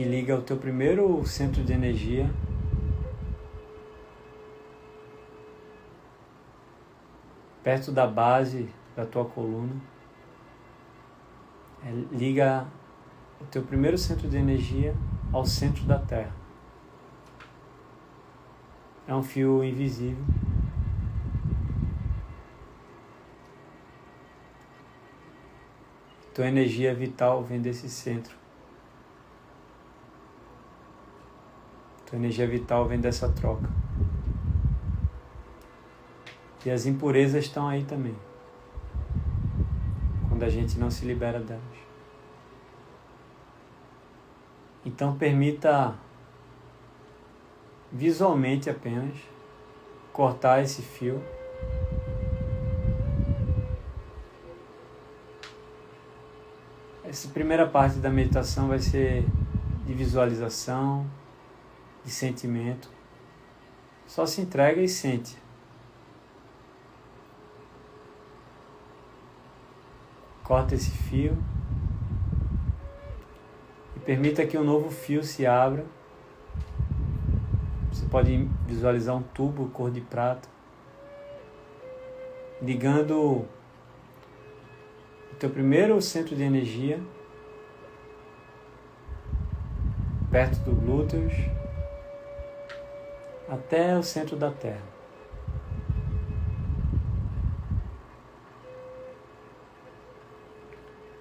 [0.00, 2.30] que liga o teu primeiro centro de energia
[7.62, 9.74] perto da base da tua coluna.
[11.84, 12.66] É, liga
[13.42, 14.96] o teu primeiro centro de energia
[15.30, 16.34] ao centro da Terra.
[19.06, 20.24] É um fio invisível.
[26.34, 28.39] Tua energia vital vem desse centro.
[32.10, 33.70] Tua energia vital vem dessa troca.
[36.66, 38.14] E as impurezas estão aí também.
[40.28, 41.62] Quando a gente não se libera delas.
[44.84, 45.94] Então permita
[47.92, 49.16] visualmente apenas
[50.12, 51.22] cortar esse fio
[57.10, 59.26] Essa primeira parte da meditação vai ser
[59.84, 61.04] de visualização,
[62.04, 62.90] de sentimento.
[64.06, 65.36] Só se entrega e sente.
[70.44, 71.38] Corta esse fio
[73.96, 75.84] e permita que um novo fio se abra.
[77.92, 80.48] Você pode visualizar um tubo cor de prata
[82.62, 83.46] ligando
[85.38, 87.00] teu primeiro centro de energia,
[90.30, 91.32] perto do glúteos,
[93.50, 94.82] até o centro da terra.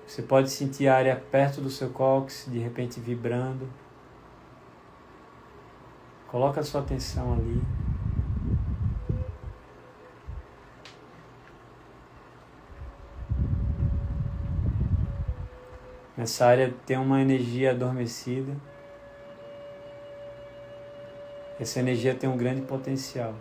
[0.06, 3.68] Você pode sentir a área perto do seu cóccix, de repente vibrando.
[6.27, 7.61] Coloca a sua atenção ali.
[16.15, 18.56] Nessa área tem uma energia adormecida.
[21.60, 23.36] Essa energia tem um grande potencial.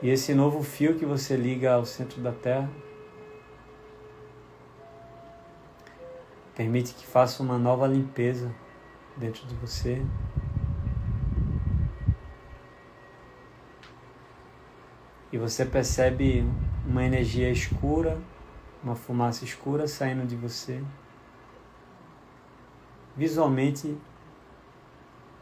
[0.00, 2.70] E esse novo fio que você liga ao centro da Terra
[6.54, 8.52] permite que faça uma nova limpeza
[9.16, 10.00] dentro de você.
[15.32, 16.44] E você percebe
[16.86, 18.18] uma energia escura,
[18.82, 20.82] uma fumaça escura saindo de você,
[23.16, 23.96] visualmente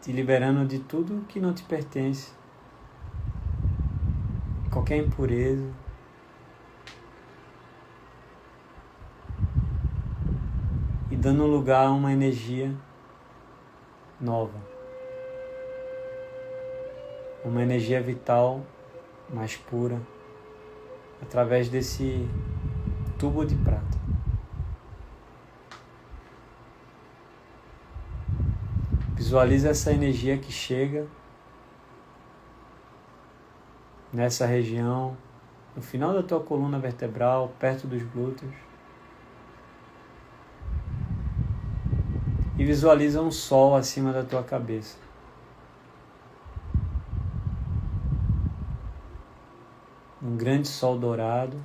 [0.00, 2.32] te liberando de tudo que não te pertence,
[4.72, 5.70] qualquer impureza.
[11.10, 12.74] E dando lugar a uma energia
[14.20, 14.58] nova,
[17.44, 18.64] uma energia vital
[19.28, 20.00] mais pura
[21.22, 22.28] através desse
[23.18, 23.96] tubo de prata.
[29.14, 31.06] Visualiza essa energia que chega
[34.12, 35.16] nessa região,
[35.74, 38.54] no final da tua coluna vertebral, perto dos glúteos.
[42.58, 45.05] E visualiza um sol acima da tua cabeça.
[50.26, 51.56] Um grande sol dourado,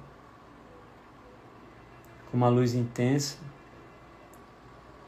[2.29, 3.39] com uma luz intensa,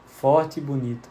[0.06, 1.08] forte e bonita.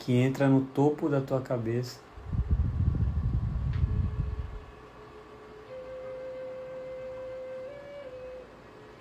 [0.00, 2.00] Que entra no topo da tua cabeça.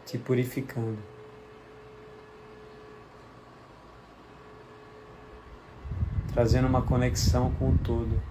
[0.05, 1.14] Te purificando.
[6.35, 8.21] Trazendo uma conexão com o todo.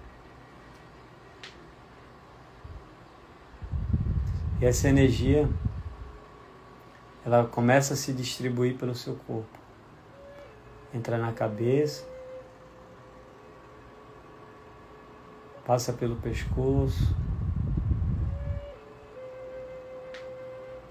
[4.61, 5.49] E essa energia,
[7.25, 9.57] ela começa a se distribuir pelo seu corpo.
[10.93, 12.07] Entra na cabeça,
[15.65, 17.11] passa pelo pescoço,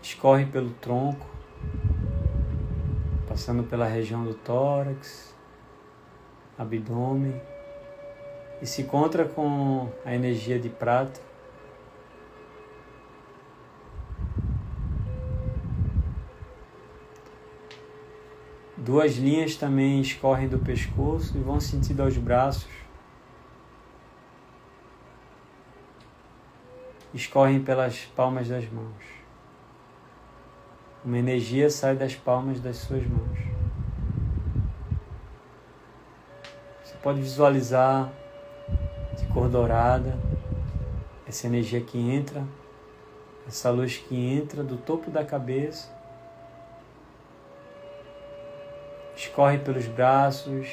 [0.02, 1.24] escorre pelo tronco,
[3.28, 5.33] passando pela região do tórax,
[6.58, 7.40] abdômen
[8.62, 11.20] e se encontra com a energia de prata.
[18.76, 22.68] Duas linhas também escorrem do pescoço e vão sentido aos braços.
[27.14, 29.04] Escorrem pelas palmas das mãos.
[31.04, 33.53] Uma energia sai das palmas das suas mãos.
[37.04, 38.10] Pode visualizar
[39.14, 40.18] de cor dourada
[41.28, 42.42] essa energia que entra,
[43.46, 45.92] essa luz que entra do topo da cabeça
[49.14, 50.66] escorre pelos braços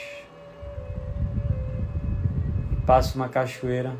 [2.71, 3.93] e passa uma cachoeira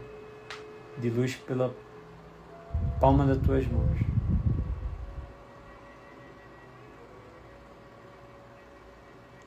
[0.98, 1.76] de luz pela
[3.02, 4.11] palma das tuas mãos.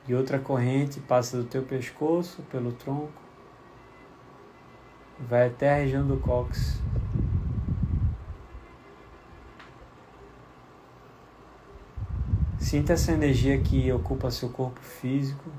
[0.07, 3.11] E outra corrente passa do teu pescoço, pelo tronco,
[5.19, 6.79] vai até a região do cóccix.
[12.59, 15.49] Sinta essa energia que ocupa seu corpo físico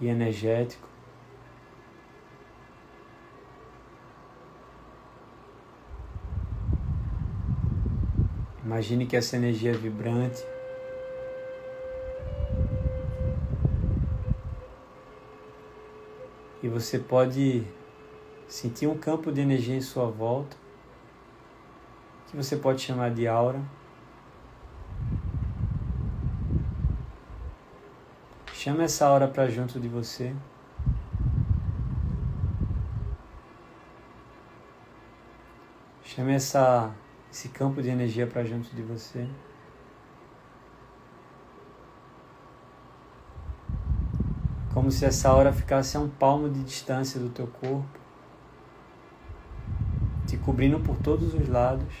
[0.00, 0.88] e energético.
[8.64, 10.44] Imagine que essa energia é vibrante.
[16.68, 17.66] E você pode
[18.46, 20.54] sentir um campo de energia em sua volta,
[22.26, 23.58] que você pode chamar de aura.
[28.52, 30.36] Chama essa hora para junto de você.
[36.04, 36.94] Chame essa,
[37.32, 39.26] esse campo de energia para junto de você.
[44.78, 47.98] Como se essa hora ficasse a um palmo de distância do teu corpo,
[50.24, 51.92] te cobrindo por todos os lados.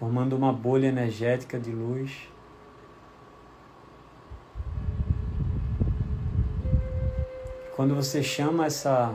[0.00, 2.28] formando uma bolha energética de luz.
[7.76, 9.14] Quando você chama essa,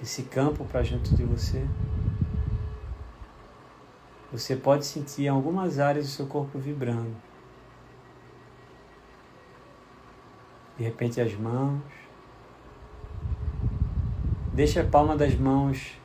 [0.00, 1.66] esse campo para junto de você,
[4.32, 7.14] você pode sentir algumas áreas do seu corpo vibrando.
[10.76, 11.82] De repente as mãos.
[14.52, 15.98] Deixa a palma das mãos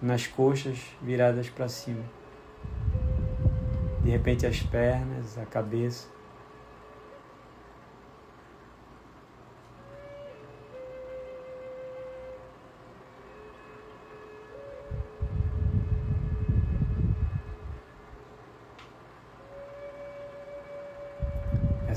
[0.00, 2.04] nas coxas viradas para cima
[4.04, 6.13] de repente as pernas, a cabeça.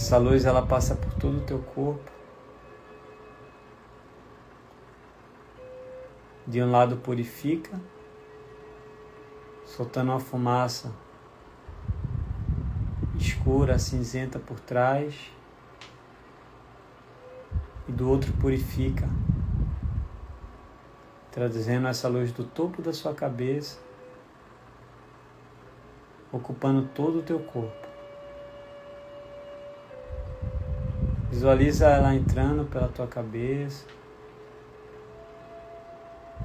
[0.07, 2.09] Essa luz ela passa por todo o teu corpo.
[6.47, 7.77] De um lado purifica,
[9.65, 10.93] soltando uma fumaça
[13.19, 15.29] escura, cinzenta por trás,
[17.85, 19.09] e do outro purifica,
[21.31, 23.77] trazendo essa luz do topo da sua cabeça,
[26.31, 27.86] ocupando todo o teu corpo.
[31.37, 33.85] Visualiza ela entrando pela tua cabeça,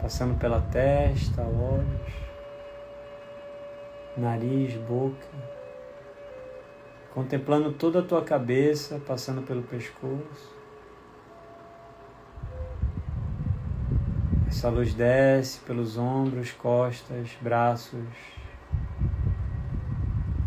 [0.02, 2.12] passando pela testa, olhos,
[4.18, 5.26] nariz, boca
[7.14, 10.54] contemplando toda a tua cabeça, passando pelo pescoço.
[14.46, 18.04] Essa luz desce pelos ombros, costas, braços,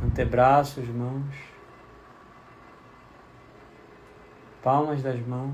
[0.03, 1.54] antebraços, mãos,
[4.65, 5.53] palmas das mãos.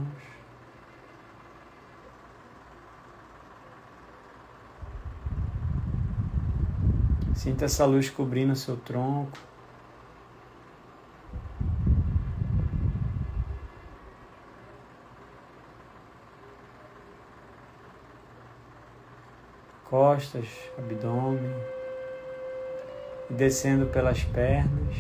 [7.36, 9.38] Sinta essa luz cobrindo seu tronco.
[19.84, 20.48] costas,
[20.78, 21.54] abdômen,
[23.30, 24.96] descendo pelas pernas,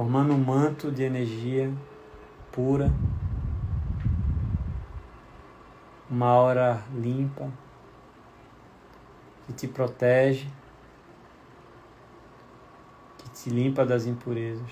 [0.00, 1.70] formando um manto de energia
[2.50, 2.90] pura,
[6.08, 7.50] uma aura limpa
[9.46, 10.48] que te protege,
[13.18, 14.70] que te limpa das impurezas.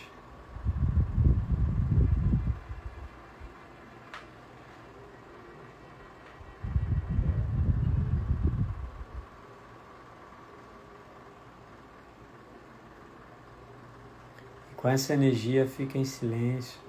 [14.89, 16.81] Com essa energia, fica em silêncio,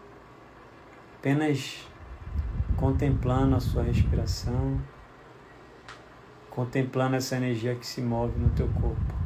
[1.17, 1.85] apenas
[2.77, 4.79] contemplando a sua respiração,
[6.49, 9.19] contemplando essa energia que se move no teu corpo.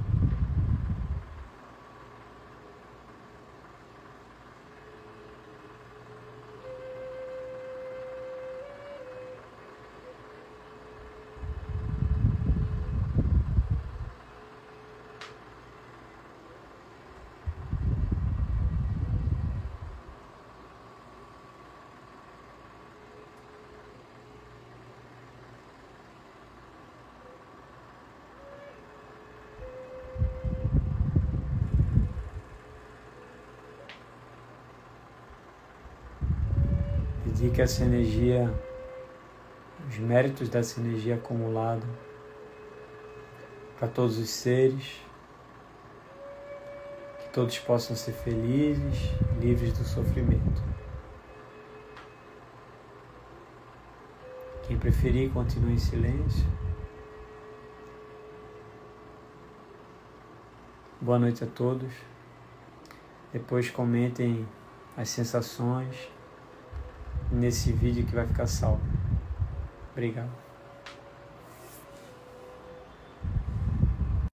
[37.24, 38.52] Pedir que essa energia,
[39.88, 41.86] os méritos dessa energia acumulada
[43.78, 45.00] para todos os seres,
[47.20, 50.64] que todos possam ser felizes, livres do sofrimento.
[54.64, 56.48] Quem preferir, continue em silêncio.
[61.00, 61.94] Boa noite a todos.
[63.32, 64.48] Depois comentem
[64.98, 66.12] as sensações
[67.34, 68.81] nesse vídeo que vai ficar salvo.
[69.91, 70.31] Obrigado.